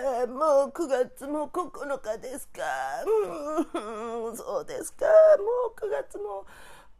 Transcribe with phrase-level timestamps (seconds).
[0.00, 2.62] もう9月も9日ですか。
[3.74, 5.06] うん、そうですか。
[5.06, 5.12] も
[5.70, 6.46] う9月も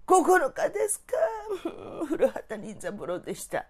[0.06, 1.16] 9日ですか。
[2.00, 3.64] うん古畑任三郎でした。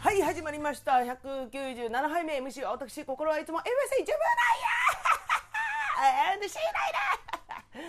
[0.00, 0.92] はい、始まりました。
[0.92, 3.62] 197杯目 MC は私、心はいつも MC
[4.00, 7.82] 自分なんやー MC ない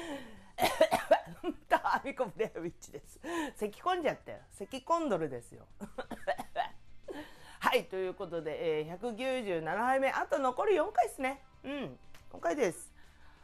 [0.64, 3.20] なタ ミコブレアウィッチです。
[3.56, 4.40] 咳込んじゃったよ。
[4.52, 5.66] 咳コンドルですよ。
[7.60, 11.44] はい、ということで、えー、197杯目、あと残り4回ですね。
[11.64, 12.00] うん、
[12.34, 12.94] 4回です。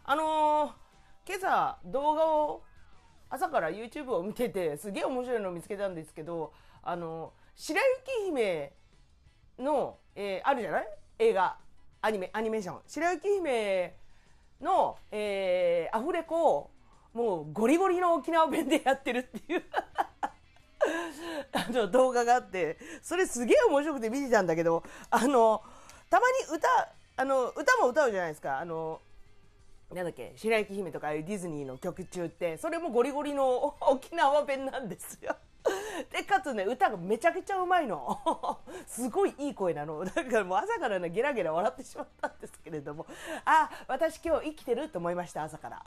[0.03, 0.73] あのー、
[1.27, 2.63] 今朝動画を
[3.29, 6.53] 朝から YouTube を見ててすげえ面白いのを見つけたんですけど
[6.83, 8.71] あの白雪姫
[9.57, 10.87] の、えーあるじゃない？
[11.17, 11.57] 映画
[12.01, 13.97] アニメアニメーション白雪姫
[14.61, 16.71] の、えーアフレコを
[17.13, 19.63] もうゴリゴリの沖縄弁でやってるっていう
[21.53, 25.63] あの動画があってそれすげえ面白くて見てたんだけどあの
[26.09, 26.67] たまに歌
[27.17, 28.99] あの歌も歌うじゃないですかあの
[29.93, 35.35] なんだっけ白雪姫とかディズニーの曲中ってそれもゴリゴリの沖縄弁なんですよ。
[36.11, 38.59] でかつね歌がめちゃくちゃうまいの。
[38.85, 40.03] すごいいい声なの。
[40.05, 43.05] だからもう朝からねゲラゲラ笑ってしまったんですけれども。
[43.45, 45.83] あ私今日生きてると思いました朝から。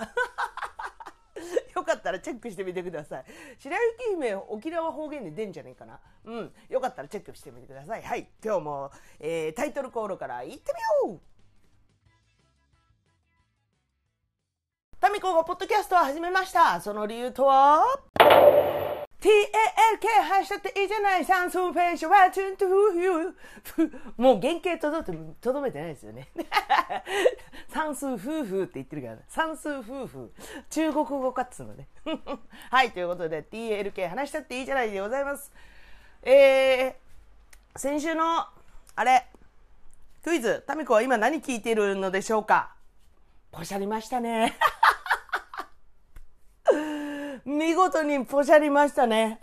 [1.75, 3.25] よかったらチェックしてみてください。
[3.59, 6.01] 白雪姫沖縄方言で出んじゃねえかな。
[6.25, 6.55] うん。
[6.69, 8.03] よかったらチェックしてみてください。
[8.03, 8.29] はい。
[8.45, 8.91] 今日も、
[9.21, 10.73] えータイトルコールからいって
[11.07, 11.21] みよう。
[15.01, 16.81] タミコがポッドキャストを始めました。
[16.81, 17.85] その理由とは？
[19.21, 21.25] ?TALK 発したっていいじゃない。
[21.25, 23.35] 算数フェイショはチュントゥフユ
[24.17, 25.03] もう原型とど
[25.41, 26.29] とどめてないですよね。
[27.69, 30.33] 算数夫婦って言ってるから、ね算数夫婦。
[30.71, 31.89] 中国語かっつうのね。
[32.71, 35.53] はい、ということで TLK 話したっていいじゃないでございます。
[36.23, 38.47] えー、先週の、
[38.95, 39.27] あれ、
[40.23, 42.75] クイズ、タミコは今何聞いてるのでしょうか？
[43.51, 44.57] ポシャりましたね。
[47.49, 49.41] 見事にポシャりましたね。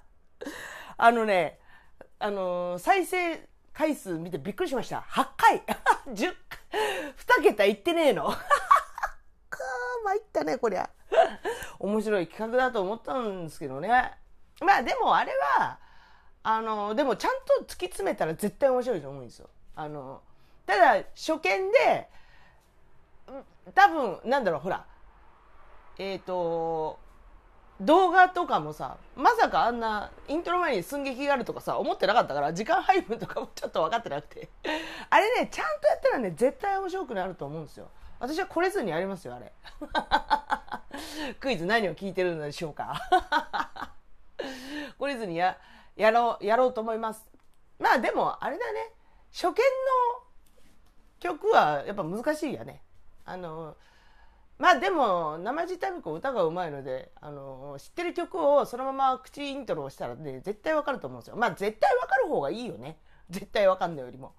[0.98, 1.58] あのね、
[2.18, 5.06] あのー再生回数見てびっくりしました。
[5.08, 5.62] 8回
[6.08, 6.60] !10 回、
[7.40, 8.28] 2桁いってねえの。
[8.28, 10.90] かー、参ったね、こりゃ。
[11.78, 13.88] 面白い企画だと思ったんですけどね。
[14.60, 15.78] まあでもあれは、
[16.42, 19.48] あの、でもちゃんと突き詰めたら絶対面白いと思うんですよ。
[19.76, 20.20] あの、
[20.66, 22.10] ただ初見で、
[23.74, 24.84] 多分、なんだろう、ほら、
[25.98, 26.98] えっ、と、
[27.80, 34.48] 動画とかもさ、まさかあんなイントロ前に寸劇があるとかさ、思ってなかったから、時間配分とかもちょっと分かってなくて。
[35.10, 37.88] あれね、ちゃんとやったらね、絶対面白くなると思うんですよ。
[38.18, 39.52] 私はこれずにやりますよ、あれ。
[41.38, 43.00] クイズ何を聞いてるのでしょうか。
[44.98, 45.56] これずにや、
[45.94, 47.30] やろう、やろうと思います。
[47.78, 48.92] まあでも、あれだね、
[49.32, 49.54] 初見の
[51.20, 52.82] 曲はやっぱ難しいよね。
[53.24, 53.76] あの、
[54.58, 61.36] まあでも、生地タミコ歌がうまいので、あの、知ってる曲をそのまま口イントロをしたらね、絶対わかると思うんですよ。
[61.36, 62.98] まあ絶対わかる方がいいよね。
[63.30, 64.34] 絶対わかんないよりも。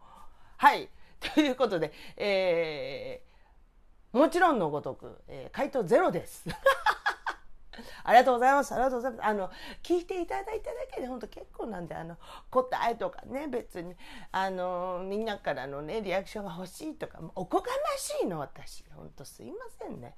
[0.58, 0.90] はい。
[1.36, 6.46] ということで、えー、もちろんのごとく、えー回答ゼロです。
[8.04, 8.74] ありがとうございます。
[8.74, 9.26] ありがとうございます。
[9.26, 9.52] あの、
[9.84, 12.18] 聞いていただいただけで本当結構なんで、あの、
[12.50, 13.96] 答えとかね、別に、
[14.32, 18.84] あの、みんなからのね、リアクションが欲しいとか、おこがましいの、私。
[18.92, 20.16] 本当すいませんね。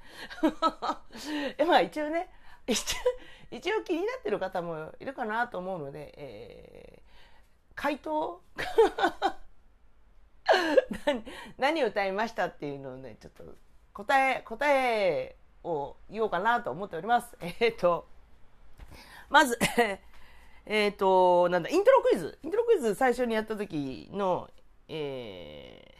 [1.57, 2.29] えまあ一応ね、
[2.67, 2.97] 一応、
[3.51, 7.11] 一応気になってる方もいるかなと思うので、えー
[7.75, 8.41] 回答？
[11.05, 11.23] 何
[11.57, 13.43] 何歌いましたっていうのをね、ちょっと
[13.93, 17.37] 答え、答えを言おうかなと思っております。
[17.59, 18.07] えっ、と、
[19.29, 19.57] まず、
[20.65, 22.39] えっと、なんだ、イントロクイズ。
[22.43, 24.49] イントロクイズ最初にやった時の、
[24.87, 25.95] え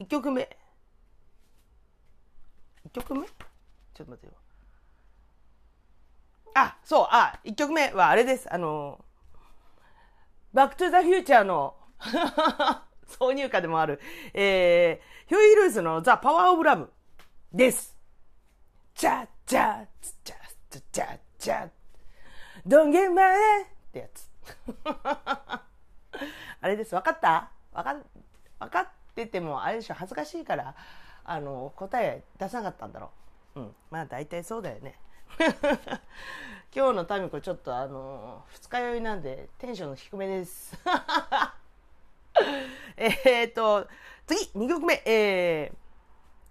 [0.00, 0.56] ー、1曲目。
[2.86, 3.26] 1曲目？
[3.26, 4.32] ちょっと待ってよ。
[6.54, 8.52] あ、そう、あ、1曲目はあれです。
[8.52, 9.04] あの、
[10.52, 11.76] バックトゥザフューチャーの
[13.08, 14.00] 挿入歌でもある、
[14.34, 16.92] えー、ヒューイ・ルースのザ・パワー・オブ・ラブ
[17.52, 17.94] です。
[18.94, 19.86] チャッチャッ
[20.24, 20.38] チャッ
[20.90, 21.68] チャッチャッ
[22.66, 24.30] Don't get mad ってやつ。
[26.62, 26.94] あれです。
[26.94, 27.50] わかった？
[27.72, 27.96] わか、
[28.58, 30.74] わかってても、あれでしょ、恥ずかしいから、
[31.24, 33.10] あの、答え出さなかったんだろ
[33.56, 33.60] う。
[33.60, 33.76] うん。
[33.90, 34.98] まあ、大体そうだよね。
[36.74, 40.74] 今日のタミコちょっとあの二日酔いなんでテンション低めです。
[42.96, 43.86] えー、っと、
[44.26, 45.70] 次、2曲目、え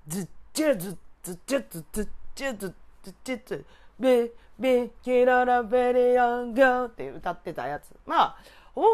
[0.07, 2.71] ー、ずっちゃずっずっちゃずっずっちゃずっ
[3.03, 3.65] ずっちゃず
[3.99, 7.91] べ、べ、キララベレアンガーって歌ってたやつ。
[8.05, 8.37] まあ、
[8.73, 8.87] ほぼ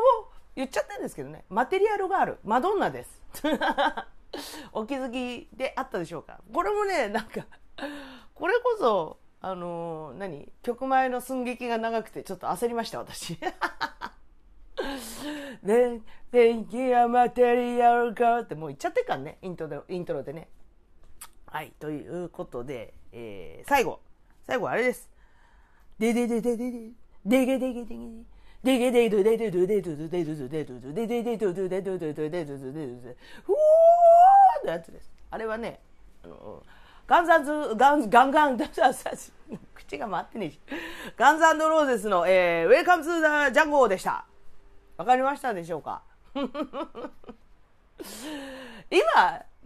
[0.55, 3.21] 言っちゃったんですけどね、マテリアルガール、マドンナです。
[4.73, 7.45] お気づきであったでしょうかこれもね、なんか、
[8.33, 13.37] これこそ、あのー、何曲前の寸劇が長くてちょっと焦りました、私。
[15.63, 16.01] で、
[16.31, 20.49] Thank you, material girl ってもう言っちゃってっからね、イントロイントロでね。
[21.49, 23.99] はい、ということで、えー、最後、
[24.45, 25.09] 最後あれです。
[25.97, 26.89] でででででで、
[27.25, 28.37] でげでげでげで。
[28.63, 35.09] でげでどででどでどでどでどでででどででどでどでどでででふおーのやつです。
[35.31, 35.79] あれはね、
[36.23, 36.63] あの、
[37.07, 38.57] ガンザンズ、ガン、ガンガン、
[39.73, 40.59] 口が回ってねえし。
[41.15, 44.25] ガンズローゼスの、えー、ウェルカムツーザジャンゴでした。
[44.97, 46.01] わかりましたでしょうか
[48.89, 49.45] 今、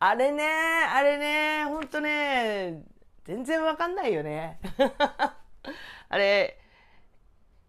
[0.00, 2.82] あれね、あれね、ほんとね、
[3.24, 4.58] 全然わかんないよね。
[6.08, 6.58] あれ、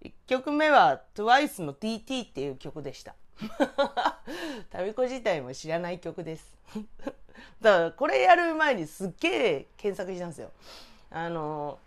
[0.04, 3.16] 1曲目は TWICE の TT っていう曲でした。
[4.69, 6.57] タミコ自体も知らない曲です。
[7.62, 10.51] だからこれやる前にすっげえ検索したんですよ。
[11.12, 11.80] あの、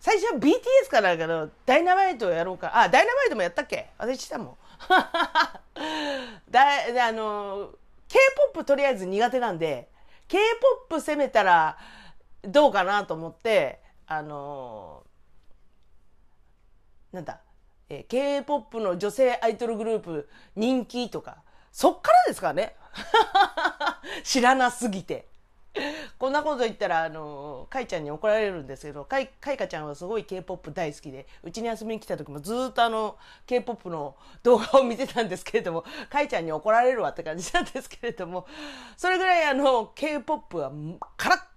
[0.00, 2.76] 最初は BTS からだけど、ダイナマイトをやろうか。
[2.76, 3.90] あ、ダイナマイトもやったっけ？
[3.98, 4.56] 私したもん。
[6.50, 6.62] だ
[7.08, 7.70] あの、
[8.08, 9.90] K-POP とりあえず苦手なんで、
[10.28, 11.78] K-POP 攻めたら
[12.42, 15.04] どうかなと思って、あの、
[17.12, 17.40] なんだ、
[17.88, 22.76] えー、K-POP の女性アイドルグループ人気とか、そっからですからね。
[24.22, 25.28] 知らなすぎて。
[26.18, 38.46] こんなこと言ったら、あの、かいちゃんに怒られるんですけど、かい、かいかちゃんはすごい K-POP 大好きで、うちに遊びに来た時もずっとあの、K-POP の動画を見てたんですけれども、かいちゃんに怒られるわって感じなんですけれども、
[38.96, 40.70] それぐらいあの、K-POP は、
[41.16, 41.54] カラッ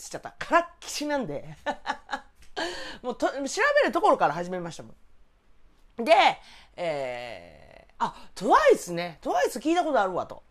[0.00, 0.34] つっちゃった。
[0.38, 1.44] カラッキシなんで。
[3.02, 4.94] もうと、調べるところから始めましたも
[5.98, 6.04] ん。
[6.04, 6.14] で、
[6.76, 9.18] えー、あ、TWICE ね。
[9.20, 10.42] TWICE 聞いたことあるわと。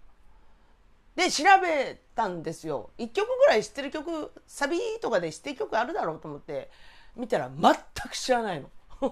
[1.16, 2.92] で、調べたんですよ。
[2.98, 6.70] 一曲ぐらい知ってる曲、サビとかで知ってる曲あるだろうと思って、
[7.16, 7.74] 見たら全
[8.10, 8.70] く知らないの。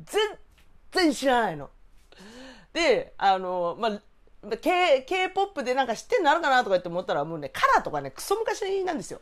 [0.00, 0.38] 全
[0.92, 1.70] 然知らないの。
[2.72, 9.20] で、あの、まあ、K、K-POP でなんか知ってんのあるかなとかって思ったらもうね、カラーとかね、クソ昔なんですよ。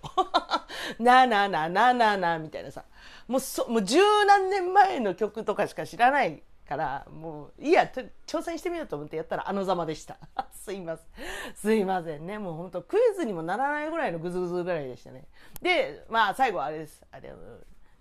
[0.98, 2.84] な あなあなあなあなあなあみたいなさ。
[3.28, 7.90] もうそ、もう十何年前の曲とかしか知らないからもういいや
[8.26, 10.18] 挑戦してみようと思ってやったらあのざまでした。
[10.52, 11.06] すいません。
[11.54, 12.38] すいませんね。
[12.38, 15.26] もう本当クイズにもならないぐらいのグズグズぐらいでしたね。
[15.60, 17.04] でまあ最後あれです。
[17.10, 17.32] あれ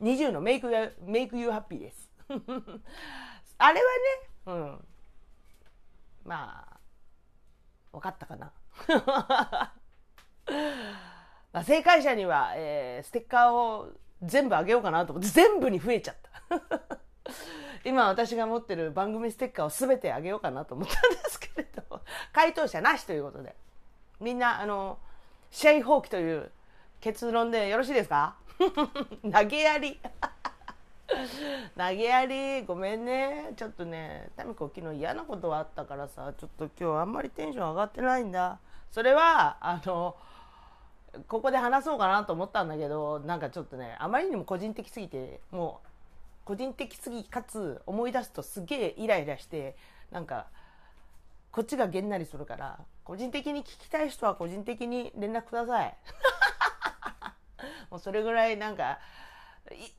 [0.01, 0.69] 20のメイク
[1.01, 2.11] メイクユーハッピーです。
[3.57, 4.87] あれはねうん。
[6.23, 6.79] まあ
[7.91, 8.51] 分かったかな。
[11.53, 13.89] まあ、正解者には、えー、ステッカーを
[14.21, 16.31] 全部あげようかなと思って全部に増えちゃった。
[17.83, 23.55] 今私が持ってる番組ステッカーを全てあげようかなと思ったんですけれど、回答者なしということで。
[24.19, 24.97] みんな、あの、
[25.49, 26.51] 試合放棄という
[26.99, 28.35] 結論でよろしいですか？
[29.31, 29.99] 投げやり。
[31.77, 33.53] 投げやり、ごめんね。
[33.57, 38.59] ちょっとね、タミコ昨日嫌なことはあったからさ、ちょっと今日あんまりテンション上がってないんだ。
[38.91, 40.15] それは、あの、
[41.27, 45.87] ここで話そうかなと思ったんだけど、なんかちょっとね、あまりにも個人的すぎて、もう
[46.45, 49.75] 個人的すぎかつ思い出すとすげえイライラして
[50.11, 50.47] なんか
[51.51, 55.97] こっちがげんなりするから個人的に聞きたい人は個人的に連絡ください。
[57.91, 58.99] もうそれぐらいなんか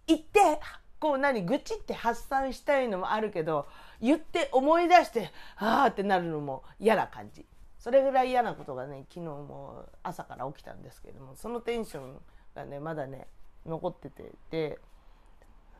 [0.07, 0.61] 言って
[0.99, 3.69] こう何愚痴って発散したいのもあるけど
[4.01, 7.47] 言って思い出してああってなるのも嫌な感じ。
[7.79, 12.23] それぐらい嫌なことがね昨日も朝から起きたんですけれどもそのテンション
[12.55, 13.27] がねまだね
[13.67, 14.79] 残っててで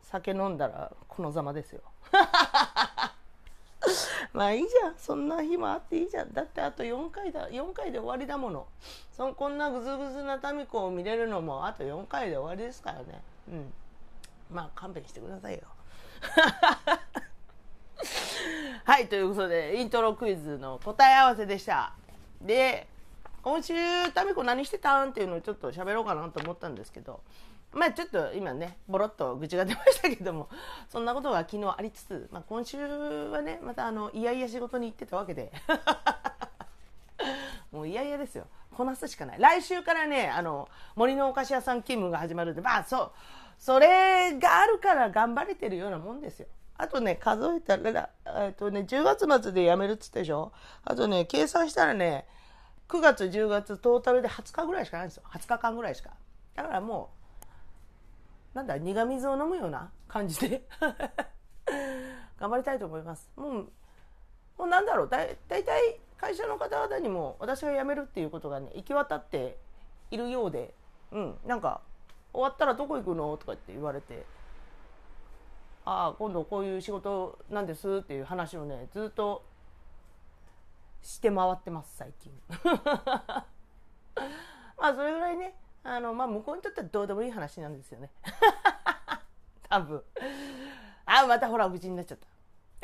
[0.03, 1.81] 酒飲んだらこのざまですよ。
[4.33, 4.95] まあいいじゃん。
[4.97, 6.33] そんな日もあっていいじゃん。
[6.33, 8.67] だってあと4回だ4回で終わりだもの。
[9.11, 13.21] そこんなグズグズな民子を見れるのもあと4回で終わりですからね。
[13.49, 13.73] うん。
[14.51, 15.61] まあ勘弁してくださいよ。
[18.85, 21.93] はい、ということで、イントロクイズの答え合わせでした。
[22.41, 22.87] で、
[23.41, 23.73] 今週、
[24.13, 25.09] タミコ何してたん？
[25.09, 27.21] っていうのをちょっと喋ろうかなと思ったんですけど、
[27.73, 30.49] まあちょっと今ね、ボロッと愚痴が出ましたけども、
[30.89, 32.77] そんなことが昨日ありつつ、まあ今週
[33.29, 35.51] はね、またあの、いやいや仕事に行ってたわけで、
[37.71, 38.45] もういやいやですよ。
[38.75, 39.39] こなすしかない。
[39.39, 43.11] 来週からね、あの、森のお菓子屋さん勤務が始まるんで、まあそう、
[43.57, 46.47] それがあるから頑張れてるようなもんですよ。
[46.77, 50.51] あとね、数えたら、えっとね、10月末で辞めるっつってでしょ？
[50.83, 52.27] あとね、計算したらね、
[52.89, 55.23] 9月、10月、トータルで20日ぐらいしかないんですよ。
[55.31, 56.09] 20日間ぐらいしか。
[56.55, 57.22] だからもう、
[58.53, 60.67] なんだ、苦水を飲むような感じで
[62.39, 63.29] 頑張りたいと思います。
[63.35, 69.57] もう、もうなんだろう、だい大体会社の方々にも私が辞めるっていうことがね、行き渡って
[70.11, 70.73] いるようで、
[71.11, 71.81] うん、なんか、
[72.31, 74.25] 終わったらどこ行くのとかって言われて、
[75.85, 79.43] ああ、今度こういう仕事なんですっていう話をね、ずっと
[81.01, 82.31] して回ってます、最近。
[84.77, 88.09] まあ、それぐらいね、あの、まあ、向こうにとってはどうでもいい話なんですよね。
[89.69, 90.03] 多分。
[91.05, 92.27] あ、またほら、愚痴になっちゃった。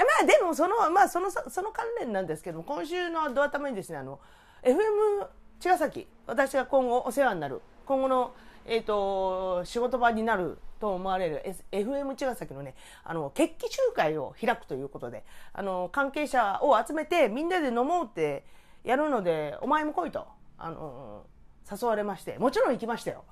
[0.04, 4.20] まあ、でも、その、まあ、その、その関連なんですけども、今週のドア玉にですね、あの、
[4.64, 5.28] FM
[5.60, 8.34] 茅ヶ崎、私が今後お世話になる、今後の、
[8.66, 18.46] えっ、と、仕事場になると思われる、S、FM 茅ヶ崎のね、あの、決起集会を開くということで、あの、関係者を集めてみんなで飲もうって
[18.84, 20.28] やるので、お前も来いと、
[20.58, 21.26] あの、
[21.70, 23.24] 誘われまして、もちろん行きましたよ。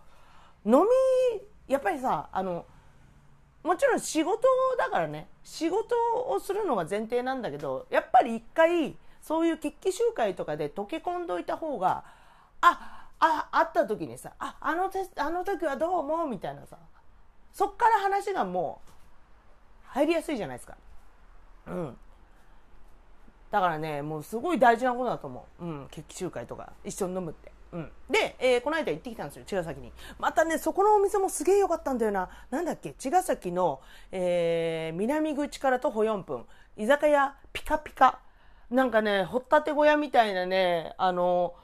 [0.65, 2.65] 飲み、やっぱりさ、あの、
[3.63, 5.95] もちろん仕事だからね、仕事
[6.27, 12.03] をするのが前提なんだけど、やっぱり一回、そういう決起集会とかで溶け込んどいた方が、
[12.61, 16.77] あ、あ、会った時にさ、あ、あの、あの時はどうも、みたいなさ、
[17.51, 18.91] そっから話がもう、
[19.87, 20.77] 入りやすいじゃないですか。
[21.67, 21.97] うん。
[23.51, 25.65] だからね、もうすごい大事なことだと思う。
[25.65, 27.51] うん、決起集会とか、一緒に飲むって。
[27.73, 27.91] うん。
[28.09, 29.91] で、えーこの間行ってきたんですよ、茅ヶ崎に。
[30.19, 32.29] またね、そこのお店もすげえ良かったんだよな。
[32.49, 33.81] なんだっけ、茅ヶ崎の、
[34.11, 36.45] えー南口から徒歩4分、
[36.77, 38.19] 居酒屋ピカピカ。
[38.69, 41.55] なんかね、掘ったて小屋みたいなね、あの、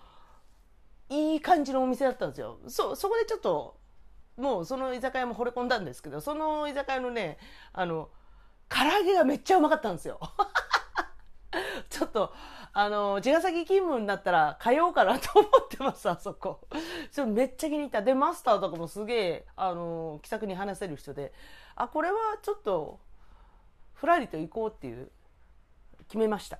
[1.09, 2.59] いい感じのお店だったんですよ。
[2.67, 3.77] そ、そこでちょっと、
[4.37, 7.37] もうその居酒屋も惚れ込んだんですけど、その居酒屋のね、
[7.73, 8.09] あの、
[8.69, 10.19] 唐揚げがめっちゃうまかったんですよ。
[11.89, 12.33] ちょっと、
[12.75, 16.61] あの、茅ヶ崎勤務になったら通おうかなと思ってます、あそこ。
[17.11, 18.01] ちょっとめっちゃ気に入った。
[18.01, 21.31] で、マスターとかもすげえ、あの、気さくに話せる人で、
[21.75, 22.99] あ、これはちょっと、
[23.93, 25.11] ふらりと行こうっていう、
[26.07, 26.57] 決めました。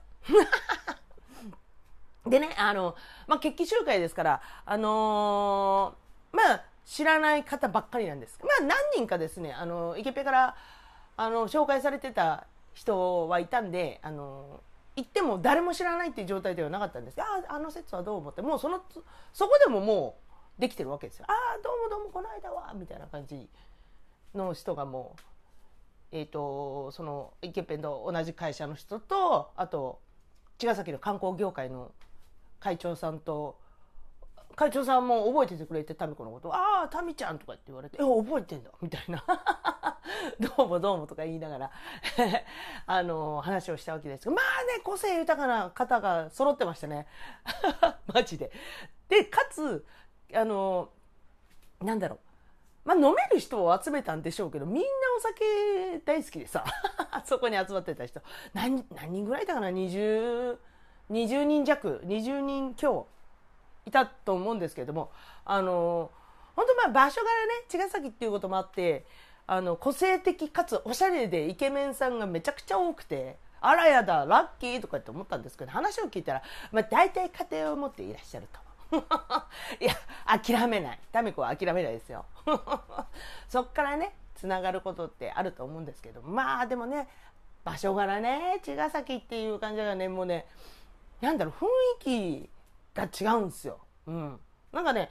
[2.30, 2.96] でね、あの、
[3.28, 8.40] まあ、決起集会ですから、あのーまあ、知らない方ばっかりなんです。
[8.42, 10.56] まあ、何人かですね、あの、イケペから、
[11.18, 14.62] あの、紹介されてた人はいたんで、あの、
[14.96, 17.22] 行っても誰も知らないっていう状態ではなかったんです。
[17.22, 18.82] ああ、あの説はどう思って、もうその、
[19.34, 20.20] そこでもも
[20.58, 21.26] うできてるわけですよ。
[21.28, 23.50] ああ、どうもどうもこの間は、みたいな感じ
[24.36, 25.16] の人がも
[26.12, 30.00] う、えっ、と、その、イケペンと同じ会社の人と、あと、
[30.60, 31.92] 茅ヶ崎の観光業界の
[32.60, 33.60] 会長さんと、
[34.56, 39.24] 会長さんも覚えててくれて、タミコのこと、ああ、タミちゃんとかって言われて、え、覚えてんだ、みたいな。
[40.58, 41.72] どうもどうもとか言いながら、
[42.86, 47.08] あの、話をしたわけですけど、まあね、個性豊かな方が揃ってましたね。
[48.14, 48.52] マジで。
[49.08, 49.86] で、かつ、
[50.34, 50.90] あの、
[51.82, 52.20] なんだろう。
[52.86, 56.66] まあ、飲める人を集めたんでしょうけど、みんなお酒大好きでさ、
[57.24, 58.22] そこに集まってた人、
[58.54, 60.58] 何、何人ぐらいいたかな ?20、
[61.10, 63.08] 20人弱、20人強
[63.86, 65.12] いたと思うんですけれども、
[65.46, 66.12] あの、
[66.56, 69.06] 本当まあ場所柄ね、茅ヶ崎っていうこともあって、
[69.46, 78.60] あの、個性的かつおしゃれでイケメンさんがめちゃくちゃ多くて、あらやだ、ラッキーとかって思ったんですけど、話を聞いたら、まあ大体家庭を持っていらっしゃると。
[79.80, 79.96] いや、
[80.26, 81.00] 諦めない。
[81.12, 82.26] タミコは諦めないですよ。
[83.50, 87.08] そっからね、つながることってあると思うんですけど、まあでもね、
[87.64, 90.46] 場所柄ね、茅ヶ崎っていう感じがね、もうね、
[91.22, 91.68] なんだろう、雰
[92.02, 92.50] 囲気
[92.94, 93.80] が違うんですよ。
[94.08, 94.40] うん。
[94.74, 95.10] なんかね、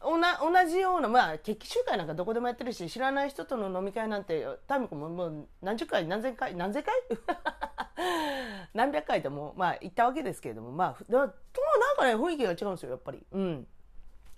[0.00, 6.94] 同じような、まあ、決起集会なんかどこでもやってるし、知らない人との飲み会なんて、タミコももう何十回、何千回、何千回？
[8.72, 13.24] 何百回とも、まあ、行ったわけですけれども、まあ、ふだとなんかね、雰囲気が違うんですよ、やっぱり。
[13.32, 13.66] うん。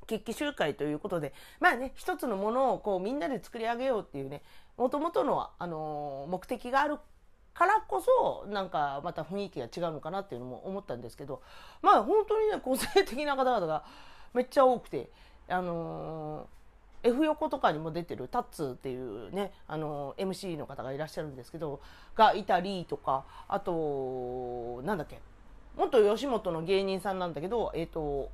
[0.06, 4.42] 決起集会ということで、まあね、一つのものをこうみんなで作り上げようっていうね、
[4.76, 6.98] もともとの、あのー目的がある
[7.54, 11.42] からこそ、なんかまた雰囲気が違うのかなっていうのも思ったんですけど、
[11.82, 13.84] まあ本当にね、個性的な方々が
[14.34, 15.10] めっちゃ多くて、
[15.52, 16.62] あのー
[17.04, 21.80] F 横とかにも出てるタッツっていうねあの MC の方がいらっしゃるんですけど
[22.14, 25.18] がいたりとかあとなんだっけ
[25.76, 28.30] 元吉本の芸人さんなんだけどえっ、と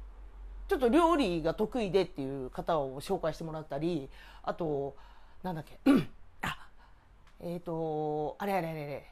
[0.69, 4.11] ちょっと料理が得意でっていう方を紹介してもらったり
[4.43, 4.95] あと
[5.43, 5.79] なんだっけ
[6.43, 6.69] あ
[7.41, 9.05] えっ、とあれあれあれあれ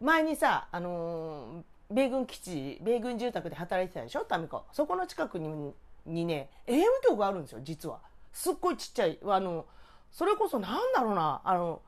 [0.00, 4.64] 前にさあの米軍基地米軍住宅で働いてたでしょタミコ。
[4.72, 5.72] そこの近くに
[6.06, 8.00] にね AM 局があるんですよ実は
[8.32, 9.66] すっごいちっちゃいあの
[10.10, 11.82] それこそなんだろうなあの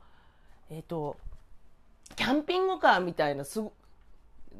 [0.69, 1.17] えっ、と
[2.15, 3.61] キャンピングカーみたいなす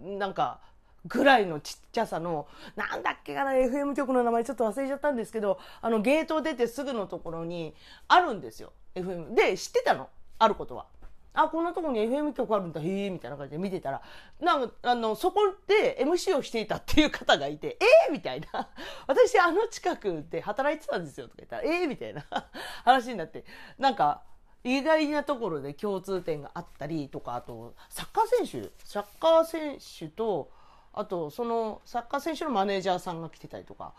[0.02, 0.60] なんか
[1.06, 7.74] ぐらいのちっちゃさの、なんだっけかな、FM 局の名前ちょっと忘れちゃったんですけど、あの、ゲート出てすぐのところに
[8.08, 8.72] あるんですよ。
[8.94, 9.34] FM。
[9.34, 10.10] で、知ってたの。
[10.38, 10.86] あることは。
[11.34, 14.02] あ、こんなとこに FM 局あるんだ、へえ、みたいな感じで見てたら、
[14.40, 18.70] なんか、あの、そこで MC をしていたっていう方がいて、ええー、みたいな。
[19.08, 22.26] 私、あの近くで働いてたんですよ、とか言ったら、ええー、みたいな。
[22.84, 23.46] 話になって、
[23.78, 24.24] なんか、
[24.64, 30.52] 意外なところで共通点があったりとか、あと、サッカー選手、サッカー選手と、
[30.94, 33.94] あとそのサッカー選手のマネージャーさんが来てたりとか、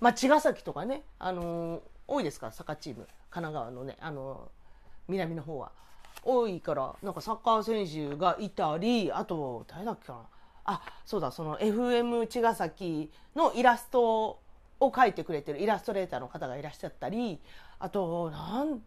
[0.00, 2.46] まあ、茅ヶ崎とかね、あのー、多いですか？
[2.46, 3.06] らサッカーチーム。
[3.30, 4.48] 神奈川のね、あのー、
[5.08, 5.72] 南の方は。
[6.22, 10.18] 多いからなんかサッカー選手がいたりあと誰だっけかな
[10.64, 14.40] あそうだその FM 茅ヶ崎のイラスト
[14.80, 17.40] を描いてくれてるイラストレーターの方がいらっしゃったり
[17.78, 18.80] あとなん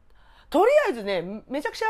[0.49, 1.85] とりあえずねめちゃくちゃ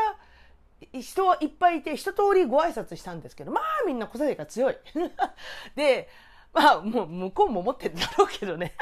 [0.92, 4.76] 人はいっぱいいて、一通りご挨拶したんですけど、まあみんな個性が強い。
[5.74, 6.08] で、
[6.52, 8.74] まあもう向こうも思ってるんだろうけどね。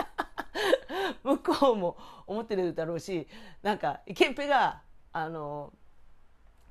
[1.22, 3.28] 向こうも思ってるだろうし、
[3.62, 5.72] なんか、イケンペが、あの、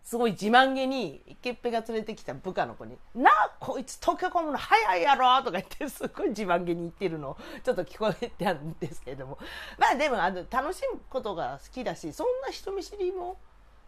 [0.03, 9.37] すごい自慢げに、イケンペが連れてきた部下の子に、なあ、こいつ溶け込むの早いやろとか言って、すごい自慢げに言ってるの、ちょっと聞こえてたんですけれども。
[9.77, 13.37] まあでも、あの、楽しむことが好きだし、そんな人見知りも、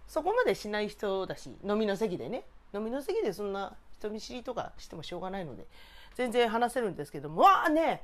[0.08, 2.46] そこまでしない人だし飲みの席でね。
[2.74, 5.66] 飲みの席でそんな人見知りとかしてもしょうがないので
[6.16, 7.42] 全然話せるんですけども。
[7.42, 8.04] わあね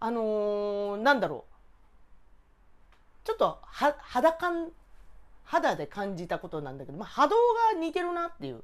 [0.00, 3.26] あのー、なんだろう。
[3.26, 4.70] ちょっと肌感
[5.48, 7.36] 肌で感じたことなんだけど、まあ、波動
[7.72, 8.62] が似てるなっていう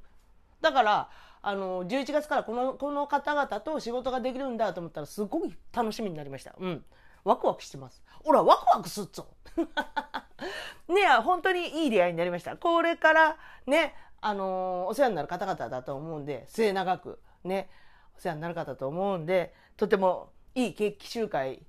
[0.60, 1.08] だから
[1.42, 6.54] あの11月からこのこの方々と仕事ができるんだと思ったらすごい楽しみになりました。
[6.58, 6.84] うん。
[7.22, 8.02] ワクワクしてます。
[8.22, 9.26] ほら、ワクワクすっぞ。
[10.88, 12.56] ね本当にいい出会いになりました。
[12.56, 17.68] これからね、あの、お世話になる方々だと思うんで、末永くね、
[18.16, 21.62] お世話になる方と思うんで、とてもいい決起集会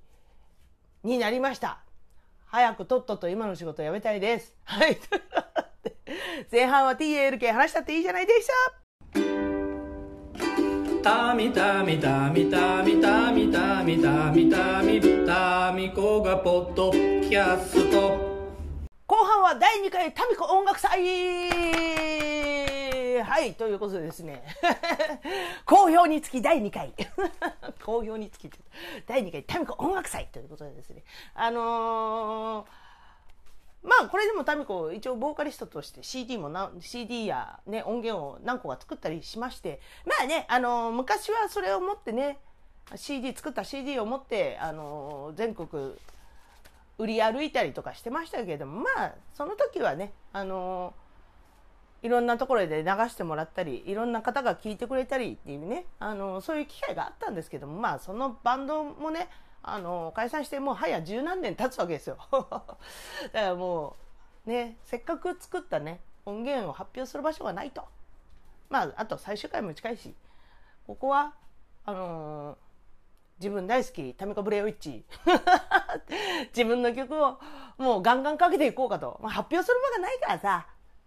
[1.02, 1.80] になりました。
[2.56, 4.56] 早くとっとと今の仕事辞めたいです。
[4.64, 4.96] はい。
[6.50, 8.54] 前半は TALK 話したっていいじゃないでした。
[11.02, 18.16] たみたみたみたみたみたみたみたみたみこがポッドキャスト
[19.06, 22.25] 後半は第2回タミコ音楽祭
[23.22, 24.44] はいということでですね。
[25.64, 26.92] 好評につき第2回。
[27.84, 28.50] 好評につき
[29.06, 31.02] 第2回タミコ音楽祭ということでですね。
[31.34, 32.86] あのー
[33.86, 42.38] まあこれでもタミコ一応ボーカリストとして CD もな CD や、ね、音源を何個か作ったりしましてまあねあの昔はそれを持ってね
[42.96, 45.94] CD 作った CD を持ってあの全国
[46.98, 50.92] 売り歩いたりとかしてましたけれどもまあその時はねあの
[52.06, 55.86] いろんなところで流してもらったりいろんな方が聴いてくれたりっていうね。
[55.98, 59.28] あのそういう機会があったんですけどもまあそのバンドもね
[59.60, 62.16] あの解散してもう早十何年経つわけですよ。
[62.30, 62.68] だか
[63.32, 63.96] らも
[64.46, 67.84] うねせっかく作ったね音源を発表する場所がないと。
[68.70, 70.14] まああと最終回も近いし
[70.86, 71.34] ここは
[71.84, 72.56] あのー、
[73.40, 75.04] 自分大好きタミコブレオイッチ。
[76.54, 77.40] 自分の曲を
[77.78, 80.66] もうガンガンかけていこうかと、まあ、発表する場がないからさ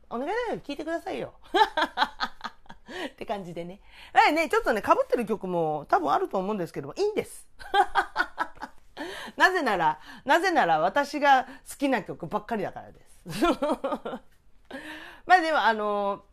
[0.10, 1.34] お願いだから聞いてくださいよ
[3.08, 3.80] って感じでね。
[4.14, 7.48] はいね、ちょっとね、被ってる曲も多分あると思うんですけども、いいんです。
[9.38, 13.44] なぜなら、なぜなら私が好きな曲ばっかりだからです。
[15.26, 16.24] まあでも、あの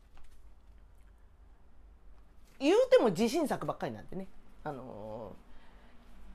[2.59, 4.27] 言うても自信作ばっかりなんでね、
[4.65, 5.37] あの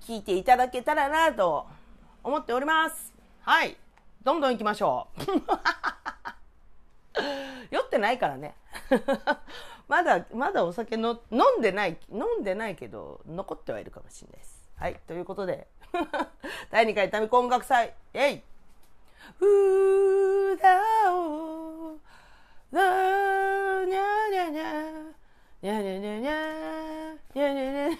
[0.01, 1.67] 聞いていただけたらなと
[2.23, 3.13] 思っております。
[3.41, 3.75] はい。
[4.23, 6.01] どんどん行きましょう。
[7.69, 8.56] 酔ってないからね。
[9.88, 14.69] まだ、まだお酒の飲んでない、飲んでないけど、残ってはいるかもしれないです。
[14.78, 15.00] はい。
[15.08, 15.67] ということで、
[16.71, 18.43] 第2回タミコ音楽祭、えい
[19.39, 21.97] 歌を、
[22.71, 26.34] にゃにゃにゃ、にゃにゃにゃにゃ、
[27.34, 28.00] にゃにゃにゃにゃ、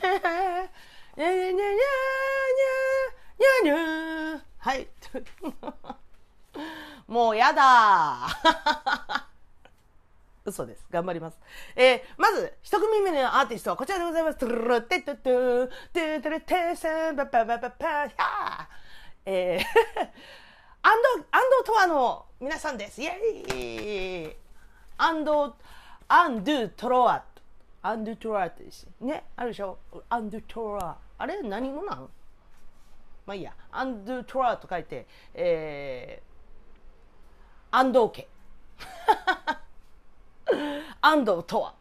[1.18, 1.76] にゃにゃにゃにゃ、
[3.32, 4.88] にゃにゃにゃ、はい。
[7.12, 8.26] もうやだ
[10.46, 10.88] 嘘です。
[10.90, 11.38] 頑張ります。
[11.76, 14.38] えー、まず、一組目のアーティストはこちらでございます。
[14.38, 18.66] トゥルルテットトゥトゥトゥルテセンバババババヒャー
[19.26, 19.62] えー、
[20.84, 23.02] アンド、アンドトアの皆さんです。
[23.02, 24.38] イェイ
[24.98, 25.54] アンド、
[26.08, 27.26] アンドゥトロア
[27.82, 29.26] アンドゥトロアってですね。
[29.36, 29.78] あるでしょ？
[30.08, 30.98] アンドゥトロア。
[31.18, 32.10] あれ何語なん？
[33.26, 33.54] まあいいや。
[33.70, 36.31] アンドゥトロアと書いて、えー、
[37.72, 38.28] アンドーケ。
[41.02, 41.74] 安藤とはっ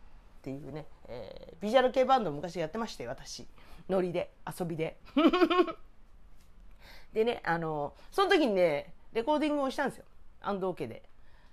[0.42, 3.46] ていうね、えー、ビジュアル系バンド昔やってまして私。
[3.88, 4.98] ノリで遊びで。
[7.12, 10.05] でねあのその時にねレコーディングをしたんですよ。
[10.40, 11.03] 安藤家で。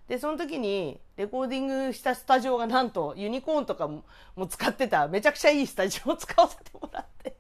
[0.08, 4.04] でその時にレコーディングしたスタジオがなんとユニコーンとかも
[4.47, 7.36] 使ってためちゃくちゃいいスタジオを使わせてもらって。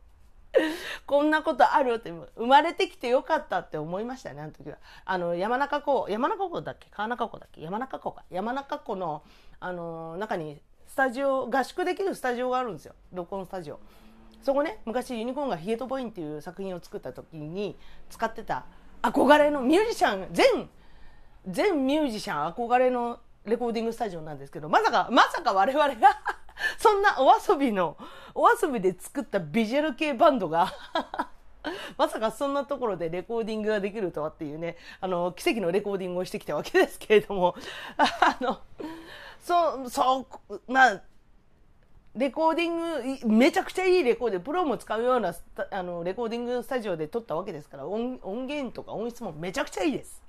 [1.05, 4.77] こんなことあるって生まれてきてよかったって思いましたねあの時は。
[5.05, 6.89] あの山中湖山中湖だっけ？
[6.89, 7.61] 川中湖だっけ？
[7.61, 8.23] 山中湖か。
[8.29, 9.23] 山中湖の
[9.59, 12.93] あの中にスタジオ合宿できるスタジオがあるんですよ。
[13.13, 13.79] 録音スタジオ。
[14.41, 17.77] そこね昔ユニコーンが「ヒゲとボイン」っていう作品を作った時に
[18.09, 18.65] 使ってた
[19.01, 20.69] 憧れのミュージシャン全
[21.45, 26.21] 全ミュージシャン憧れのレコーディングスタジオなんですけどまさかまさか我々が
[26.77, 27.97] そんなお遊びの
[28.37, 30.71] お遊びで作ったビジュアル系バンドが
[31.97, 37.55] まさかそんなところでレコーディングができるとはっていうねあの奇跡のレコーディングをしてきたわけですけれども
[37.97, 38.59] あの
[39.47, 40.27] そう、そ、
[40.67, 41.01] まあ、
[42.15, 45.33] レコーディング、めちゃくちゃいいレコーディング、プロも使うような
[45.71, 50.21] あのレコーディングスタジオで撮ったわけですから、音源とか音質もめちゃくちゃいいです。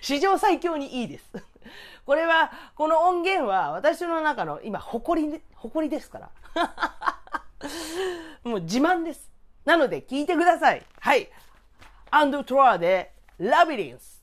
[0.00, 1.30] 史上最強にいいです。
[2.06, 6.30] これは、この音源は私の中の今、誇り、誇りですから。
[8.44, 9.30] もう自慢です。
[9.64, 10.84] なので、聞いてください。
[11.00, 11.28] はい。
[12.10, 14.22] アンドトラーで、ラビリンス。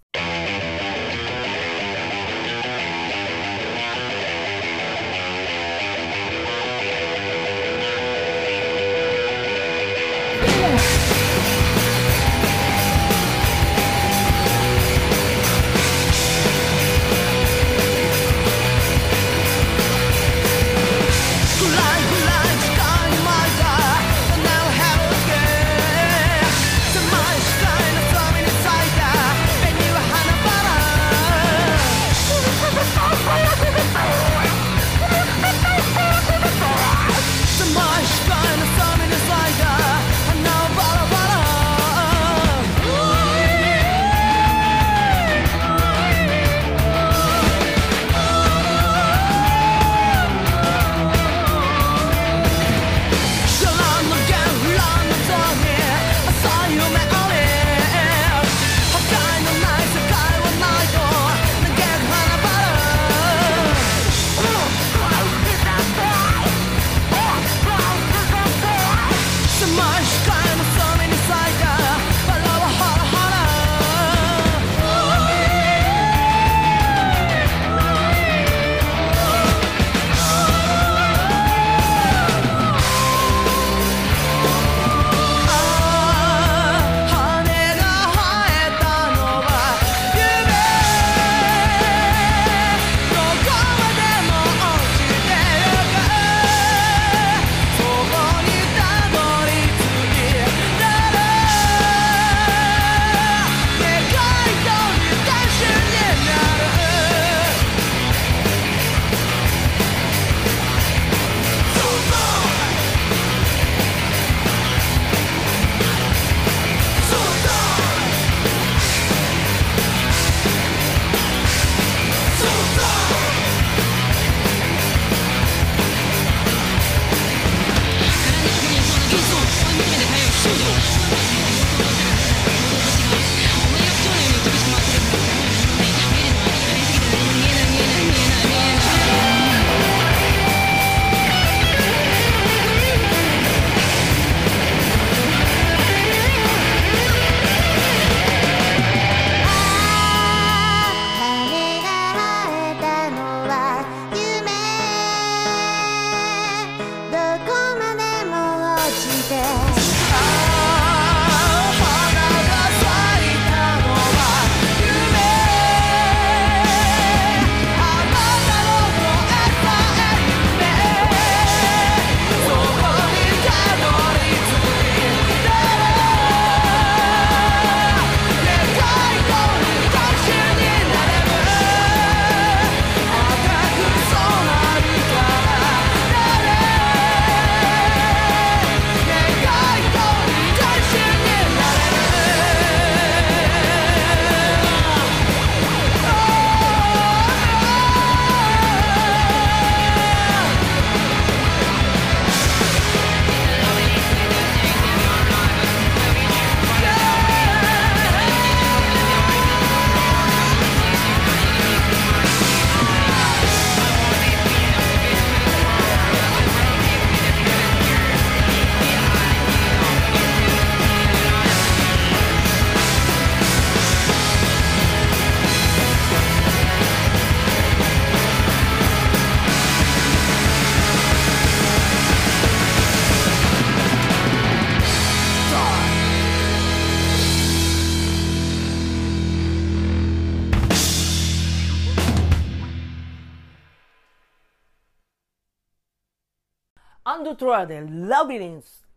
[247.03, 248.87] アンドトロアでラビリンス、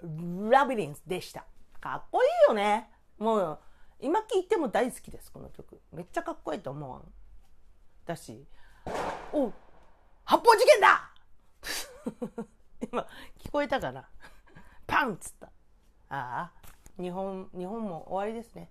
[0.51, 1.45] ラビリンスでした。
[1.81, 2.89] かっこいいよね。
[3.19, 3.59] もう、
[4.01, 5.81] 今聴いても大好きです、この曲。
[5.93, 7.03] めっちゃかっこいいと思わん？
[8.05, 8.45] だし、
[9.33, 9.53] お
[10.25, 11.11] 発砲事件だ
[12.93, 13.07] 今、
[13.39, 14.09] 聞こえたかな？
[14.87, 15.47] パンっつった。
[15.47, 16.53] ああ、
[17.01, 18.71] 日本、日本も終わりですね。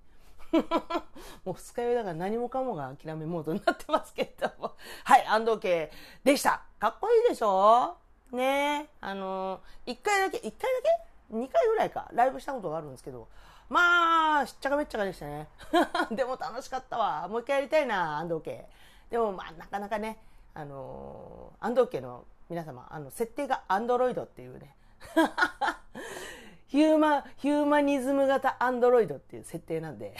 [1.45, 4.75] もう二日酔いだから何もかもが諦めモードになってますけども。
[5.05, 5.89] はい、安藤家
[6.25, 6.63] でした。
[6.77, 7.97] かっこいいでしょ？
[8.31, 10.81] ねあのー、一回だけ、一回だ
[11.29, 11.35] け？
[11.35, 13.27] 二回ぐらいか、ライブしたことがあるんですけど、
[13.69, 15.47] まあ、しっちゃかめっちゃかでしたね。
[16.11, 17.27] でも楽しかったわ。
[17.29, 18.67] もう一回やりたいな、安藤家。
[19.09, 20.17] でもまあ、なかなかね、
[20.53, 24.75] あのー、安藤家の皆様、あの、設定がアンドロイドっていうね。
[26.67, 30.15] ヒューマ、ヒューマニズム型アンドロイドっていう設定なんで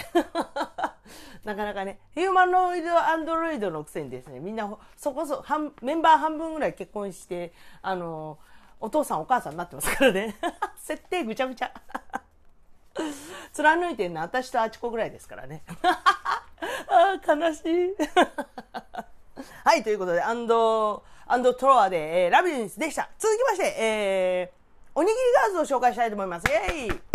[1.43, 8.37] なかなかね、ヒューマノイドアンドロイドのくせにですね、みんなそこそ、半メンバー半分ぐらい結婚して、あの、
[8.79, 10.35] お父さんお母さんになってますからね。
[10.77, 11.71] 設定ぐちゃぐちゃ。
[13.53, 15.63] 貫いてんの私とあちこぐらいですからね。
[16.87, 17.95] ああ、悲しい。
[19.63, 23.09] はい、ということで、アンド、アンドトロアで、えー、ラビリンスでした。
[23.17, 25.19] 続きまして、えー、おにぎり
[25.53, 26.45] ガーズを紹介したいと思います。
[26.47, 27.10] イェイ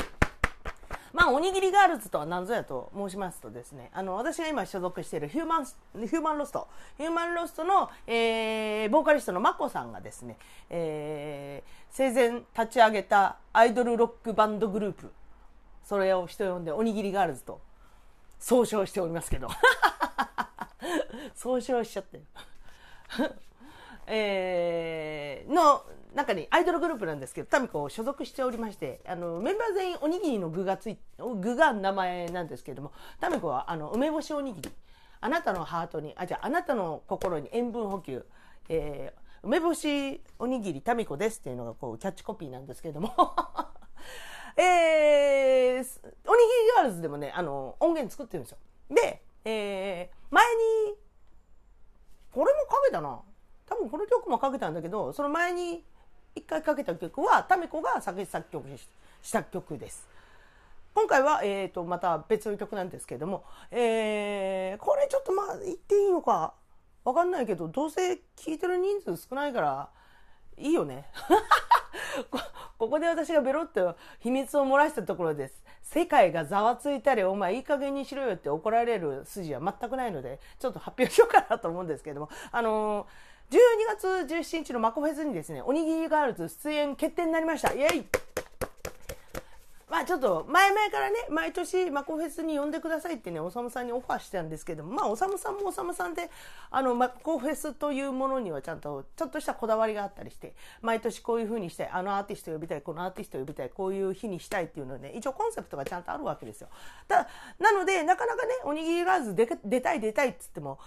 [1.17, 10.37] まあ、おにぎりガールズとは何ぞやと申しますとですね、あの、私が今所属しているヒューマン、ヒューマンロスト、ヒューマンロストの、えー、ボーカリストのマコさんがですね、
[10.69, 15.11] えー、生前立ち上げたアイドルロックバンドグループ、
[15.85, 17.63] それを人呼んでおにぎりガールズと
[18.39, 19.49] 総称しておりますけど。
[21.35, 22.25] 総称しちゃってる。
[24.07, 25.83] えー、の
[26.17, 34.71] 中にアイドルグループなんですけど、タミコ所属しておりまして、あの、メンバー全員おにぎりの具がつい、具が名前なんですけれども、タミコはあの、梅干しおにぎり。
[35.21, 38.25] あなたのハートに、あ、じゃあ、あなたの心に塩分補給。
[38.71, 43.13] えー、梅干しおにぎりタミコですっていうのがこう、キャッチコピーなんですけれども。
[44.57, 45.87] えー、おにぎり
[46.77, 48.59] ガールズでもね、あの、音源作ってるんですよ。
[48.89, 50.97] で、えー、前に、
[52.33, 53.21] これもかけたな。
[53.67, 55.85] 多分この曲もかけたんだけど、その前に
[56.37, 58.69] 一回かけた曲は、タメコが作詞作曲
[59.23, 60.07] した曲です。
[60.95, 66.53] 今回は、えっ、ー、と、また別の曲なんですけれども、えー、これちょっとまあ言っていいのか
[67.05, 69.89] わかんないけど、どうせ聴いてる人数少ないから、
[70.59, 71.07] いいよね。
[72.79, 75.65] ここで私がベロッと秘密を漏らしたところです。
[75.83, 87.73] 世界がざわついたり、お前いい加減にしろよって怒られる筋は全くないので、ちょっと発表しようかなと思うんですけれども、あのー12月17日のマコフェスにですね、おにぎりガールズ出演決定になりました。
[87.73, 88.07] イェイ
[89.89, 96.29] まあちょっと前々からね、毎年マコフェスに呼んでくださいってね、おさむさんにオファーしてたんですけども、まあおさむさんもおさむさんで、
[96.73, 106.69] あの、マコフェスというものにはちゃんと、ちょっとしたこだわりがあったりして、毎年こういう風にしたい、あのアーティスト呼びたい、このアーティスト呼びたい、こういう日にしたいっていうのね、一応コンセプトがちゃんとあるわけですよ。
[107.07, 107.29] だ
[107.61, 110.81] なので、なかなかね、おにぎりガールズ出出たい出たいっつっても、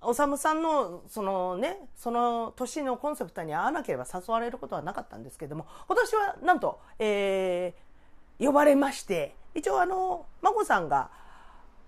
[0.00, 11.10] おさむさんのそのねその年のコンセプトに合わなければ誘われることはなかったんですけども今年はなんと、えー、呼ばれまして一応あの孫さんが、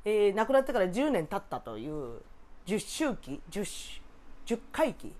[0.04, 2.22] えー、亡くなってから10年経ったという
[2.66, 4.00] 10周期 10,
[4.46, 5.12] 10回忌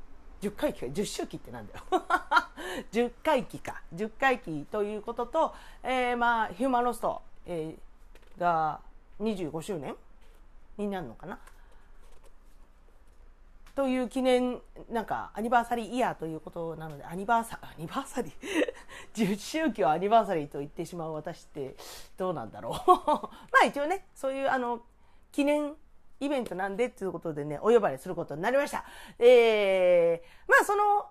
[0.43, 1.81] 10回忌か10周期ってなんだよ。
[2.93, 3.83] 10回忌か。
[3.95, 8.81] 10回忌ということと、えー、まあヒューマンロスト、えー、が
[9.21, 9.97] 25周年
[10.77, 11.39] になるのかな。
[13.77, 14.59] という記念、
[14.89, 18.35] なんか、アニバーサリーイヤーということなので、アニバーサ、 アニバーサリー？
[19.15, 21.77] 10周期をアニバーサリーと言ってしまう私って
[22.17, 22.75] どうなんだろう？
[22.91, 23.31] ま
[23.62, 24.81] あ一応ね、そういうあの、
[25.31, 25.77] 記念
[26.21, 28.87] イベントなんでっていうことでね、お呼ばれすることになりました。
[29.19, 31.11] えー、まあその、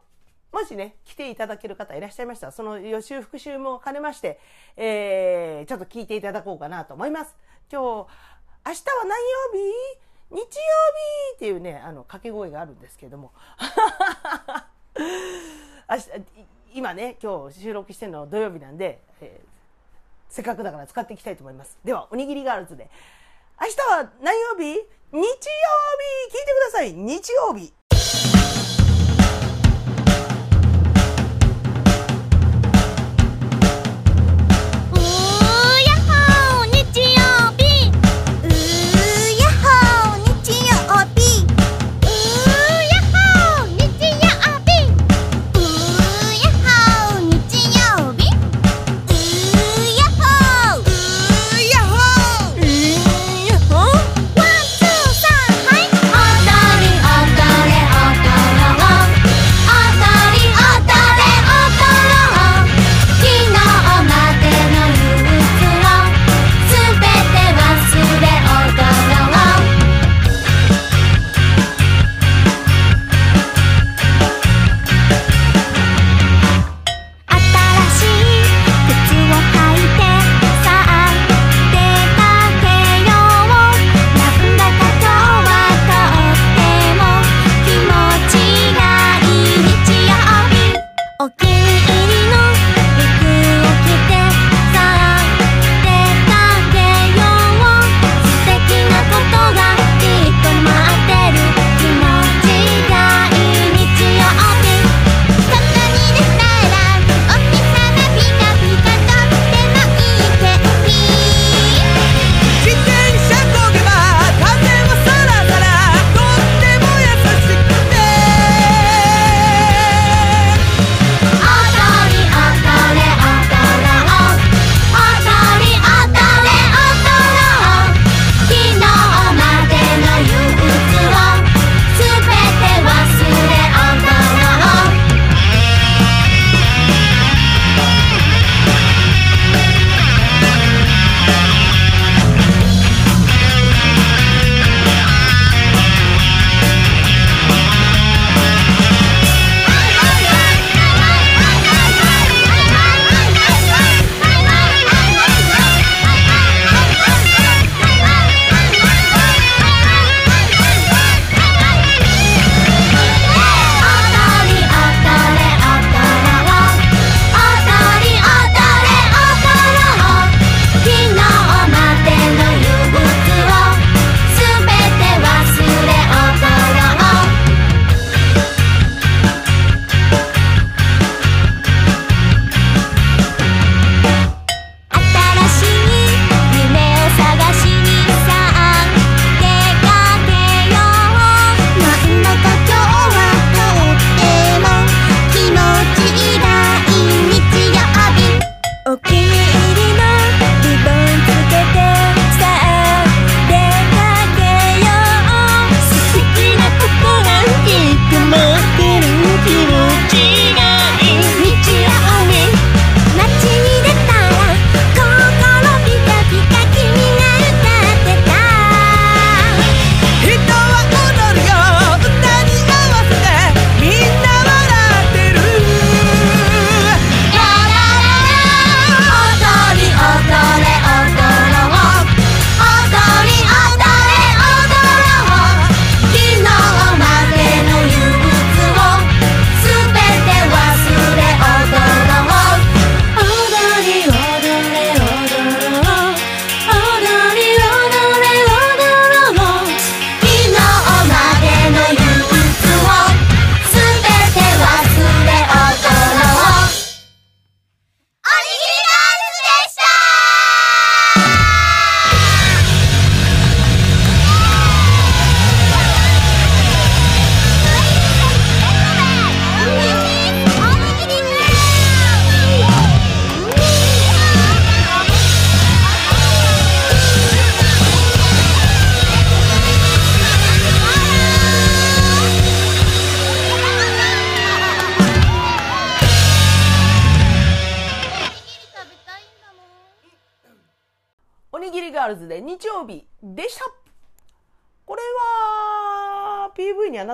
[0.51, 4.39] もしね、来ていただける方いらっしゃいましたら、その予習復習も兼ねまして、
[4.75, 7.38] えー、ちょっと聞いていただこうかなと思います。
[7.71, 8.10] 今日、
[8.65, 10.05] 明日は何曜日？
[10.31, 10.47] 日曜日
[11.35, 13.31] っていうね、あの、掛け声があるんですけども。
[15.89, 16.09] 明日、
[16.73, 19.47] 今ね、今日収録してるの土曜日なんで、えー、
[20.29, 21.77] せっかくだから使っていきたいと思います。
[21.83, 22.89] では、おにぎりガールズで。
[23.61, 24.88] 明日は何曜日？
[25.11, 27.71] 日曜日聞いてください日曜日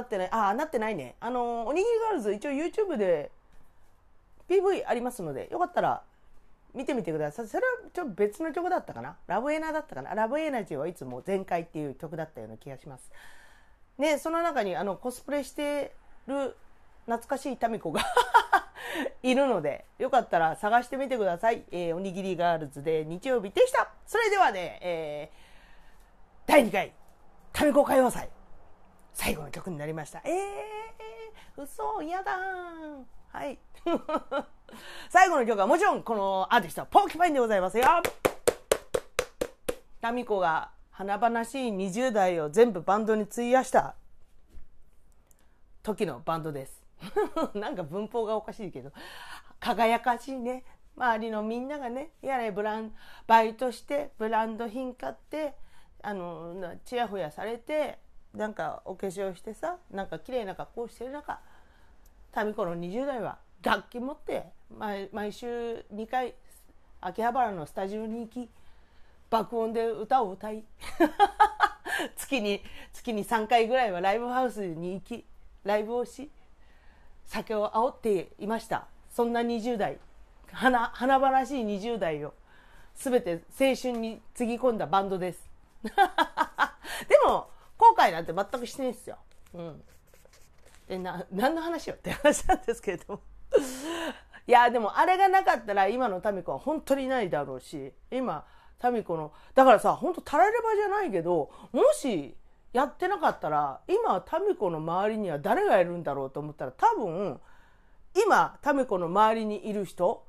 [0.02, 0.30] なってない。
[0.32, 1.16] ああ、なってないね。
[1.20, 3.32] あの、おにぎりガールズ一応 YouTube で
[4.50, 6.04] PV ありますので、よかったら
[6.74, 7.48] 見てみてください。
[7.48, 9.18] それはちょっと別の曲だったかな？
[9.28, 10.14] ラブエナだったかな？
[10.16, 13.12] ラブエナジーはいつも全開っていう曲だったような気がします。
[13.98, 15.94] ね、その中にあのコスプレして
[16.28, 16.56] る
[17.06, 18.02] 懐かしい民子が
[19.22, 21.64] いるので、よかったら探してみてください。
[21.72, 23.92] えー、おにぎりガールズで日曜日でした。
[24.06, 26.94] それではね、えー、第2回、
[27.62, 28.30] 民子歌謡祭、
[29.14, 30.22] 最後の曲になりました。
[30.26, 32.32] えー、嘘、嫌だ
[33.30, 33.60] はい。
[35.10, 37.86] 最後の曲はもちろんこのアーティスト、ポーキパインでございますよ。
[40.14, 43.96] 民子が華々しい20代を全部バンドに費やした
[45.84, 46.82] 時のバンドです。
[47.54, 48.92] なんか文法がおかしいけど、
[49.60, 50.64] 輝かしいね。
[50.96, 52.94] 周りのみんながね、やれブラン、
[53.26, 55.56] バイトして、ブランド品買って、
[56.02, 58.00] あの、ちやほやされて、
[58.34, 61.40] なんかお化粧してさ、なんか綺麗な格好してる中、
[62.36, 64.46] 民子の20代は楽器持って
[64.78, 66.34] 毎毎週2回
[67.02, 68.50] 秋葉原のスタジオに行き
[69.30, 70.64] 爆音で歌を歌い
[72.16, 72.62] 月に
[72.94, 75.26] 月に3回ぐらいはライブハウスに行き
[75.64, 76.32] ライブをし
[77.26, 78.88] 酒を煽っていました。
[79.10, 80.00] そんな20代。
[80.52, 82.34] 華華々しい20代を
[82.96, 85.50] 全て青春につぎ込んだバンドです。
[85.84, 85.92] で
[87.26, 87.51] も
[87.82, 89.18] 後悔なんて全くしてないですよ、
[89.56, 89.82] うん、
[90.88, 93.22] でな何の話よって話なんですけれども
[94.46, 98.46] いやでもあれがなかったら今の民子は本当にないだろうし今
[98.84, 102.36] 民子のだからさ本当たらればじゃないけどもし
[102.72, 107.42] やってなかったら今民子の周りには誰がいるんだろうと思ったら多分
[108.16, 110.26] 今民子の周りにいる人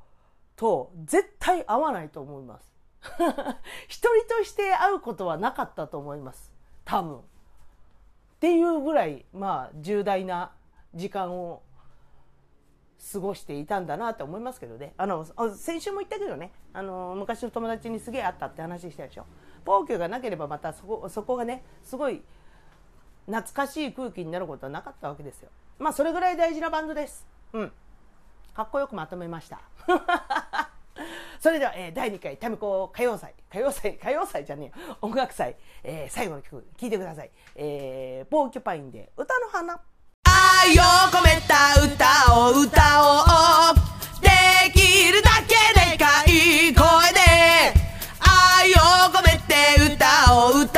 [0.56, 2.72] と絶対会わないと思います。
[3.88, 6.52] 一人として会うことはなかったと思います。
[6.84, 7.20] 多分。
[8.42, 10.50] っていうぐらいまあ重大な
[10.96, 11.62] 時間を
[13.12, 14.94] 過ごしていたんだなと思いますけどね。
[14.96, 15.24] あの
[15.54, 16.50] 先週も言ったけどね。
[16.72, 19.26] あの昔の友達にすげえ会ったって話したでしょ。
[19.64, 22.20] ポーキュがなければまたそこそこがねすごい
[23.26, 25.48] 懐かしい空気になることはなかったわけですよ。
[25.78, 27.24] まあそれぐらい大事なバンドです。
[27.52, 27.72] うん。
[28.54, 29.60] かっこよくまとめました。
[31.40, 33.34] それでは、えー、第2回タミコ歌謡祭。
[33.50, 39.80] 歌謡祭歌謡祭じゃねえ音楽祭、えー、最後の曲聴いてください、えー、ポーキュパインで歌の花。
[40.24, 43.74] 愛を込めた歌を歌おう。
[44.22, 44.30] で
[44.72, 45.56] きるだけ
[45.90, 47.20] でかい声で。
[48.20, 48.76] 愛を
[49.12, 50.71] 込めて歌を歌おう。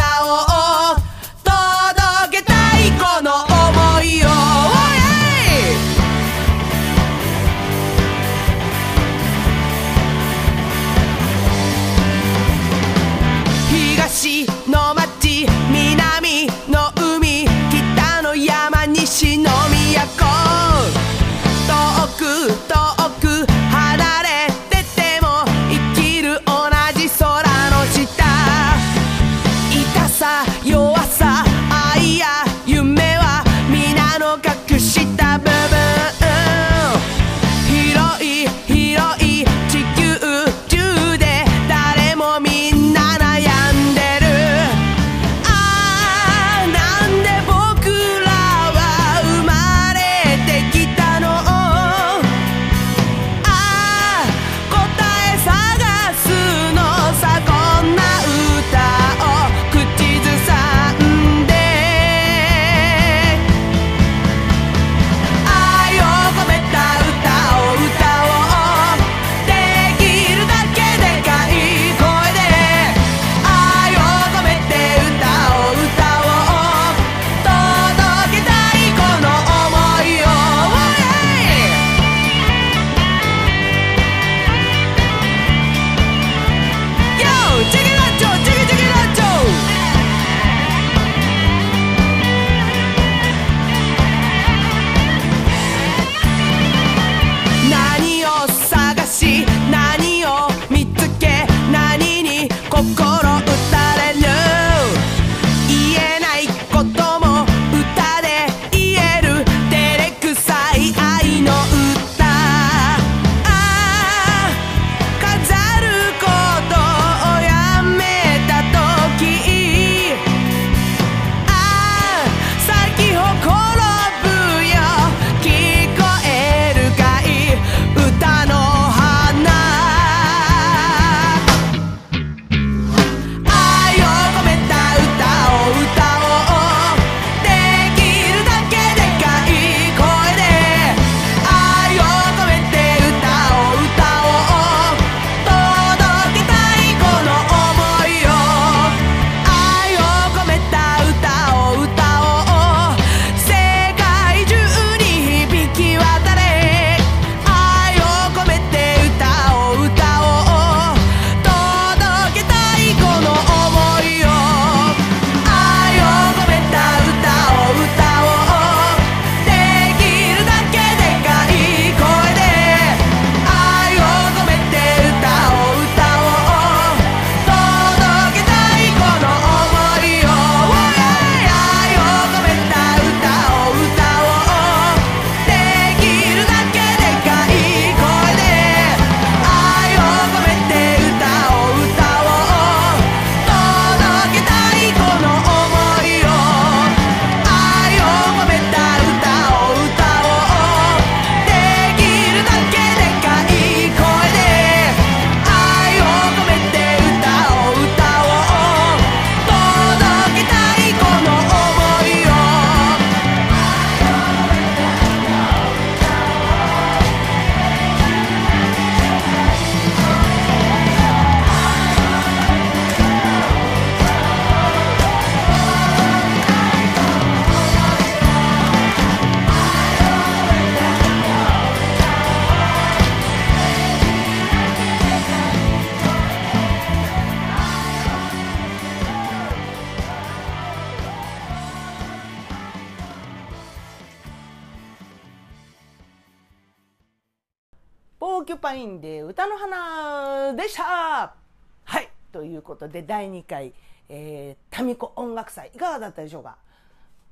[255.70, 256.56] コ音楽祭いかがだったでしょうか？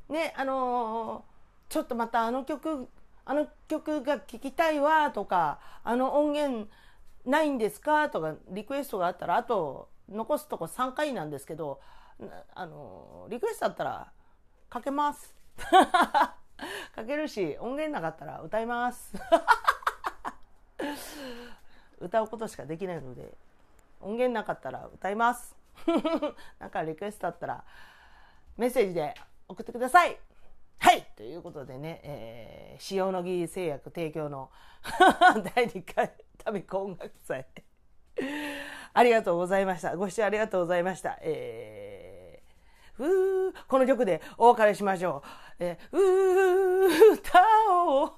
[0.08, 2.88] ねあのー、ちょっとまたあの曲
[3.24, 6.68] あの曲が聴きたいわとかあの音源
[7.24, 8.08] ないんですか？
[8.10, 11.80] とかリクエストがあったらあと残すとこ3回なんですけど
[12.54, 14.12] あのリクエストあったら
[14.68, 15.34] かけます。
[16.94, 19.12] かけるし音源なかったら歌います。
[22.00, 23.32] 歌うことしかできないので
[24.00, 25.54] 音源なかったら歌います。
[26.58, 27.64] なんかリクエストあったら
[28.56, 29.14] メッセージで
[29.48, 30.18] 送ってください
[30.78, 34.50] はいということでね、えー、塩野義製薬提供の
[35.54, 36.12] 第2回
[36.44, 37.46] 旅コ音楽祭
[38.94, 39.96] ありがとうございました。
[39.96, 41.18] ご視聴ありがとうございました。
[41.22, 45.64] えー、ふー、この曲でお別れしましょう。
[45.64, 47.40] えー、うー、歌
[47.70, 48.10] おう。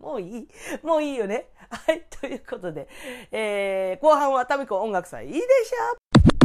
[0.00, 0.48] もういい
[0.82, 1.48] もういいよね。
[1.70, 2.88] はい、ということで、
[3.30, 6.37] えー、後半はタミコ音楽祭いいでしょ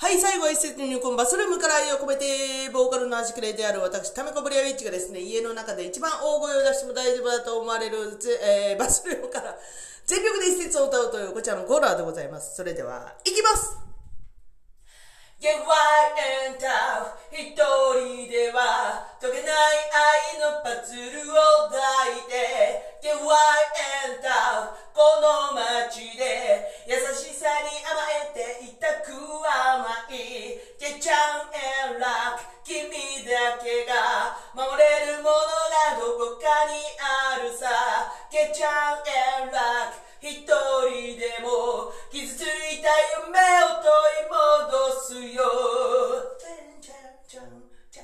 [0.00, 9.58] はい、最後は一節に入婚バスルームから愛を込めて、ボーカルの味くれである私、タメコブリアウィッチがですね、家の中で一番大声を出しても大丈夫だと思われる、えー、バスルームから
[10.06, 12.54] 全力で一節を歌うというこちらのコーラーでございます。
[12.54, 13.87] それでは、いきます
[15.38, 19.86] ゲワイエンタ一人では解けない
[20.34, 21.78] 愛のパズルを抱
[22.10, 22.98] いて。
[22.98, 23.22] ゲワイ
[24.10, 26.66] エンタこの街で。
[26.90, 30.58] 優しさに甘えていたく甘い。
[30.74, 32.42] ゲちゃんエラック。
[32.66, 32.90] 君
[33.22, 34.34] だけが。
[34.58, 38.10] 守れるものがどこかにあるさ。
[38.26, 40.07] ゲちゃんエラック。
[40.20, 42.44] 一人でも傷つい
[42.82, 42.88] た
[43.26, 45.42] 夢を取り戻すよ。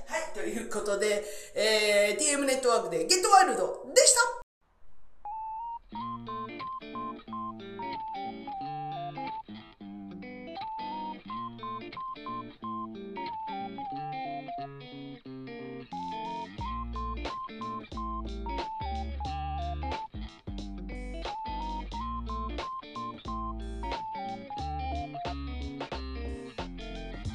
[0.06, 4.33] はいということで、えー、TM ネットワークでゲットワイルドでした。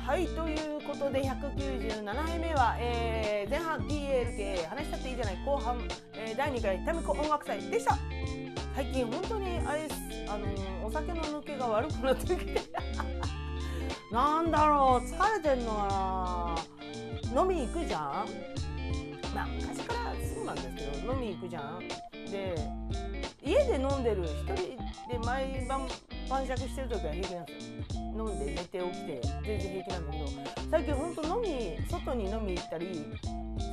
[0.10, 5.78] はいということで197杯目は、えー、前半 DLK 話したっていいじゃない後半、
[6.16, 7.96] えー、第2回タミコ音楽祭でした。
[8.76, 12.60] 最近本当にあれですあのー、お酒の抜けが悪くなってきて。
[14.12, 16.58] なんだろう疲れてんのか
[17.36, 18.02] な飲み行くじゃん？
[19.36, 21.80] まあ昔からそうなんですけど飲み行くじゃん？
[22.32, 22.56] で
[23.46, 24.56] 家で飲んでる一人
[25.08, 25.88] で毎晩
[26.28, 27.69] 晩酌してる時は平気なんですよ。
[28.20, 30.26] 飲んで寝て起きて全然平気なんだけど
[30.70, 33.06] 最近ほんと飲み外に飲み行ったり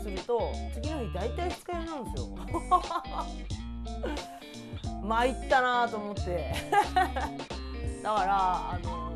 [0.02, 2.28] すると次の日大体二日酔いなんですよ。
[5.02, 6.54] 参ったなと思って。
[8.02, 9.06] だからあの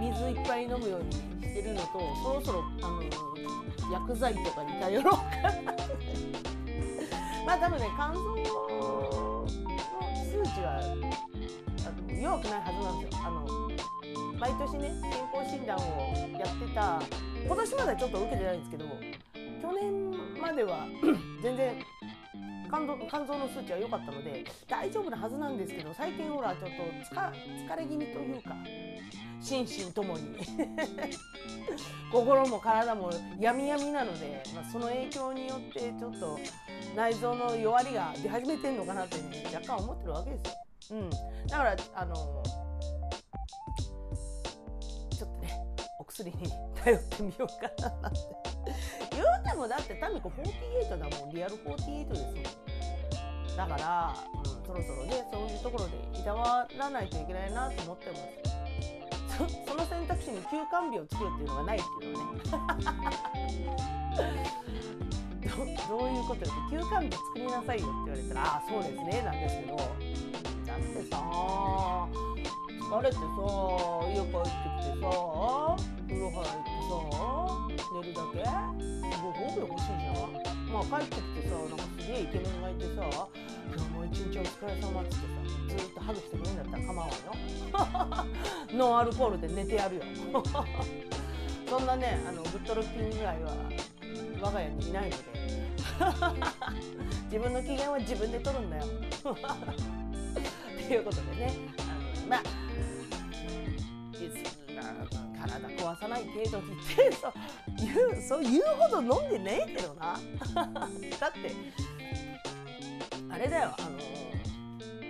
[0.00, 1.18] 水いっぱい飲むようにし
[1.54, 1.88] てるのと
[2.22, 3.02] そろそろあの
[3.92, 5.74] 薬剤とかに頼ろうかな
[7.46, 8.73] まあ多分ね肝臓
[12.24, 13.22] 弱くないはずなんですよ。
[13.26, 13.44] あの
[14.40, 15.80] 毎年ね健康診断を
[16.38, 17.02] やってた。
[17.44, 18.84] 今年まではちょっと受けてないんですけど
[19.60, 20.86] 去年までは
[21.42, 21.76] 全然
[22.70, 28.56] 肝臓肝臓の数値は良かったので大丈夫なはずなんですけど最近ほらちょっと疲れ気味というか
[29.40, 30.38] 心身ともに。
[32.10, 33.10] 心も体も
[33.40, 36.38] やみやみなので、まあ、その影響によってちょっと
[36.94, 40.63] 内臓の弱りが出始めてるのかなというふうに若干思ってるわけですよ。
[40.90, 41.10] うん、
[41.48, 42.14] だからあの
[45.10, 45.58] ちょっとね
[45.98, 48.18] お薬に頼ってみようかななんて。
[49.12, 51.34] 言うてもだってタミコ48だもん。
[51.34, 52.42] リアル48ですもん。
[53.56, 58.54] だから、うん、そろそろねそういうところでいたわらないといけないなと思ってます。
[59.38, 62.26] そその選択肢に休館日を作るっていうのがないっていうのは
[64.32, 64.50] ね。
[65.44, 69.76] どどういうことです休館日作りなさいよって言われたらああそうですねなんですけど。
[70.74, 71.16] だってさ。
[72.84, 73.20] 疲れてさ
[74.06, 75.08] 家帰ってきてさ
[76.06, 76.94] 風呂入ってさ
[77.94, 78.36] 寝るだけ？
[79.24, 80.30] ご褒美欲しいじゃん。
[80.72, 82.98] まあ帰ってきてさなんかすげえイケメンがいてさ
[83.74, 87.14] 今日も一日お疲れ様っつってさずっとハグしてくれるんだったら構わんよ。
[88.78, 90.02] ノンアルコールで寝てやるよ。
[91.68, 93.52] そんなねあのグッドルッキング以外は
[94.42, 95.24] 我が家にいないので。
[97.30, 98.84] 自分の機嫌は自分で取るんだよ。
[100.92, 101.52] いうことでね。
[101.78, 102.64] あのまあ
[105.46, 107.32] 体壊さない程度にってそう
[107.76, 110.18] 言うそう言うほど飲んでねえけどな。
[111.20, 111.52] だって
[113.30, 113.74] あれだよ。
[113.78, 113.98] あの、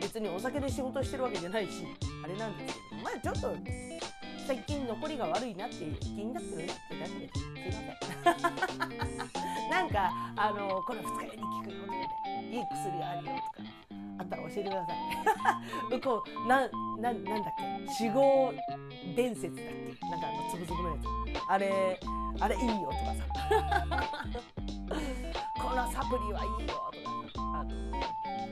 [0.00, 1.84] 別にお酒で仕事してるわけじゃないし
[2.22, 3.56] あれなんですけどまあちょっと
[4.46, 7.84] 最近残りが悪いなって気になってるなってだけですいま
[8.24, 9.70] せん。
[9.70, 12.08] なんかあの、これ二日酔いに効くよとかね
[12.52, 13.83] いい薬あるよとか。
[14.18, 14.96] あったら教えてください。
[15.90, 16.68] 向 こうなな
[17.00, 17.54] なんだっ
[17.86, 17.92] け？
[17.92, 18.52] 死後
[19.16, 20.06] 伝説だっけ？
[20.10, 21.06] なんかあのつぶつぶのやつ。
[21.48, 22.00] あれ
[22.40, 24.04] あれいいよとかさ。
[25.60, 26.74] このサプリはいいよ
[27.32, 27.70] とかあの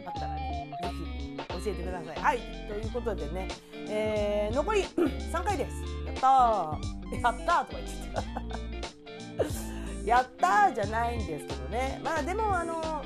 [0.07, 2.17] あったらねぜひ教えてください。
[2.17, 2.39] はい
[2.69, 3.49] ということでね、
[3.89, 4.83] えー、残り
[5.31, 5.83] 3回です。
[6.07, 7.23] やったー。
[7.23, 8.23] やったーとか言ってた。
[10.07, 12.01] やったーじゃないんですけどね。
[12.03, 13.02] まあでもあの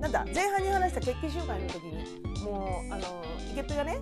[0.00, 3.98] なんだ前半に話した決起集会の時にもうあのイケペがね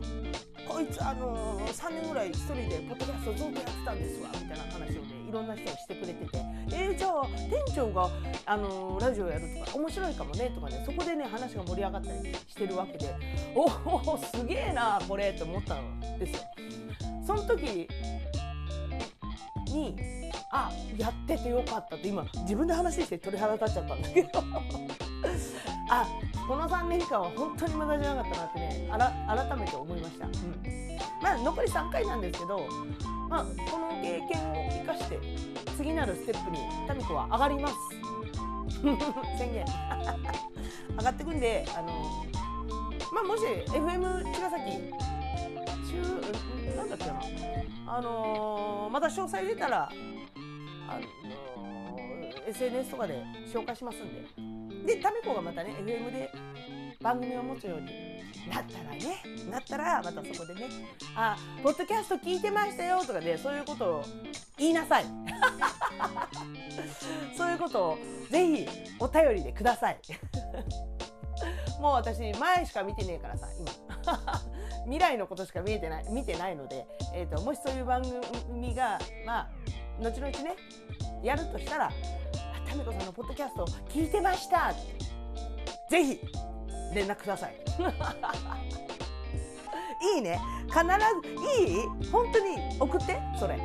[0.69, 6.57] こいつあの3年ぐらい一人でポッドキャストずっとやってたんですわみたいな話をねいろんな人がしてくれてて。
[6.73, 8.11] えー、じゃあ店長が
[8.45, 13.15] あのラジオやるとか面白いかもねとかねそこでね話が盛り上がったりしてるわけで。
[13.55, 16.43] おおすげえなこれと思ったんですよ。
[17.27, 17.89] その時
[19.67, 19.97] に
[20.53, 24.43] あやっててよかったって今自分で話して鳥肌立っちゃったんだけど。
[25.89, 26.07] あ
[26.47, 30.33] この3年間は本当に無駄じゃなかったなってね改めて思いました、うん、
[31.23, 32.69] まあ残り3回なんですけど、
[33.29, 35.19] まあ、この経験を生かして
[35.77, 37.75] 次なるステップにタミコは上がります。
[39.39, 39.65] 宣言。
[40.99, 41.89] 上がってくんであの
[43.13, 44.71] まあもし FM 茅ヶ崎
[45.87, 47.21] 中なんだっけな。
[47.89, 49.89] あのー、また詳細出たら
[50.89, 53.23] あのー、SNS とかで
[53.53, 54.56] 紹介しますんで
[54.87, 56.31] でタミコがまたね FM で
[57.03, 58.17] 番組を持つように
[58.49, 60.69] なったらねなったらまたそこでね
[61.17, 64.05] 「あポッドキャスト聞いてましたよ」とかねそういうことを
[64.57, 65.05] 言いなさい。
[67.37, 67.99] そういうことを
[68.31, 68.69] ぜひ
[68.99, 69.99] お便りでください。
[71.81, 73.73] もう私前しか見てねえからさ今。
[74.85, 78.03] 未来のことしか見えてない見てないので、えーと、ともしそういう番
[78.47, 79.49] 組がまあ
[80.01, 80.55] 後々ね
[81.23, 81.93] やるとしたら
[82.77, 84.75] タミコさんのポッドキャストを聞いてました。
[85.91, 86.21] ぜひ
[86.95, 87.57] 連絡ください。
[90.17, 90.39] いいね。
[90.67, 90.91] 必ず
[91.63, 91.85] いい？
[92.13, 93.19] 本当に送って？
[93.39, 93.57] それ。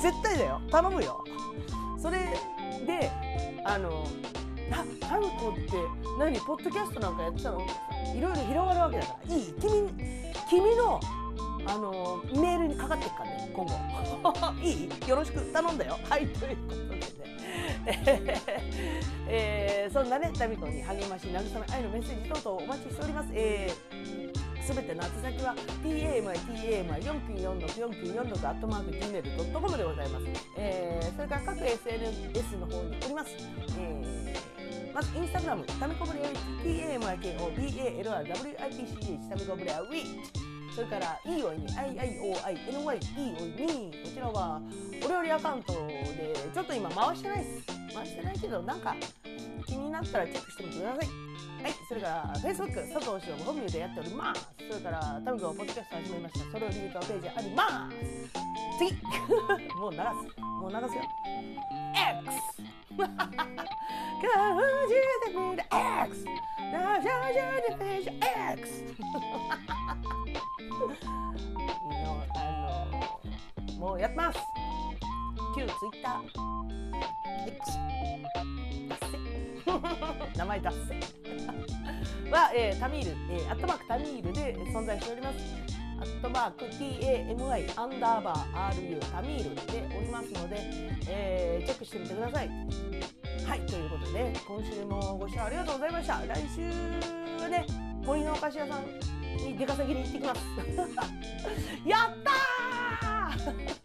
[0.00, 0.60] 絶対だよ。
[0.70, 1.22] 頼むよ。
[1.98, 2.18] それ
[2.86, 3.10] で
[3.64, 4.04] あの
[4.72, 5.62] 「あタミコって
[6.18, 6.38] 何？
[6.40, 7.60] ポッドキャストなんかやってたの?」
[8.14, 9.34] いろいろ広がるわけだから。
[9.34, 9.52] いい？
[9.60, 9.90] 君
[10.48, 11.00] 君の
[11.66, 13.72] あのメールにかかっていくからね今後。
[14.62, 14.88] いい？
[15.08, 15.98] よろしく頼んだよ。
[16.08, 17.13] はいということで。
[19.28, 23.28] えー、そんなね、タミコに励まし、慰め、愛のメッセージ等々お待ちしております。
[23.34, 23.70] え
[24.64, 25.54] す、べての宛先は
[25.84, 30.26] tami,tami,4946496 アットマーク gmail.com でございます。
[30.56, 33.36] えー、それから各 SNS の方におります。
[33.78, 36.22] えー、まず、インスタグラム、タミコブレア、
[36.64, 40.53] tamikobalrwitch、タミコブレアウィッチ。
[40.74, 44.60] それから、いいおいに、IIOINY、いいおいに、こちらは、
[45.04, 46.04] お料理アカウントで、
[46.52, 47.84] ちょっと今回してないです。
[47.94, 48.96] 回してないけどなんか
[49.66, 50.98] 気になったらチェックしてみてください。
[51.64, 54.48] はいそれから Facebook 佐藤翔本名でやっております。
[54.58, 56.50] それからタミコポッドキャスト始めました。
[56.50, 57.96] それを理由とページあります。
[58.78, 58.92] 次。
[59.78, 60.02] もう流す。
[60.40, 61.02] もう流すよ。
[61.94, 62.64] X
[64.20, 66.24] 感じてみる X!
[66.72, 68.12] 感じてみる
[68.52, 68.84] X!
[73.98, 74.38] やってます。
[75.56, 76.20] 旧 Twitter
[77.46, 77.78] X
[80.36, 85.36] 名前出せ は、えー、タミール、えー、アットマークタミールで存在しております。
[86.00, 90.56] アットマーク TAMI アンダーバー RU タミールでおりますので、
[91.08, 92.48] えー、チェックしてみてください。
[93.46, 96.20] はいということで今週もご視聴ありがとうございました。
[96.26, 96.62] 来週
[97.42, 97.66] はね
[98.04, 98.86] 森のお菓子屋さん
[99.36, 100.40] に出稼ぎに行ってきます。
[101.86, 103.83] やったー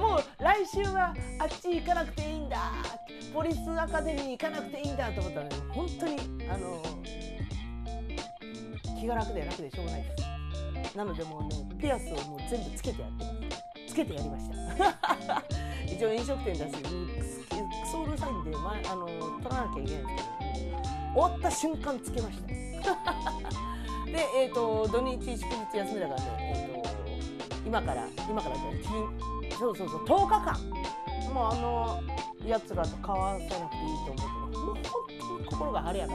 [0.00, 2.72] もう来週はあっち行かなくていいんだ
[3.34, 5.50] ポリスアカデミー行かなくていいんだと思ったらね。
[5.68, 6.16] 本当に
[6.50, 6.82] あの
[8.98, 10.16] 気が楽で楽でしょうがないで
[10.88, 10.96] す。
[10.96, 13.24] なのでもうねピアスをもう全部つけてやって。
[13.24, 15.44] ますつけてやりました。
[15.86, 20.80] 一応飲食店だしクソうるさいんで、まあの取らなきゃいけないんですけど
[21.14, 22.54] 終わった瞬間つけましたで
[24.36, 30.04] えっ、ー、と土日祝日休みだからね、えーと、今から今からじゃ金そうそうそう。
[30.04, 30.90] 10日間。
[31.32, 32.02] もうあの
[32.44, 36.14] やつらと交わさなくていいと思ってもう本当に心が晴れやか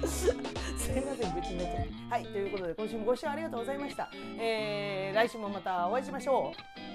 [0.00, 0.26] です。
[0.26, 1.92] すいません愚痴になっちゃって。
[2.10, 6.88] はいということで今週もご視聴ありがとうございました、えー、来週もまたお会いしましょう。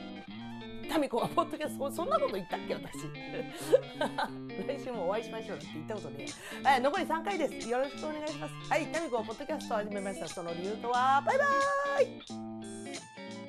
[0.90, 3.08] タミコはポッドキャストそんなこと言ったっけ私。
[4.68, 6.26] 来週もお会いしましょうって言ったことね
[6.64, 7.70] はい残り3回です。
[7.70, 8.54] よろしくお願いします。
[8.70, 10.28] はいタミコはポッドキャストを始めました。
[10.28, 13.43] その理由とはバイバーイ。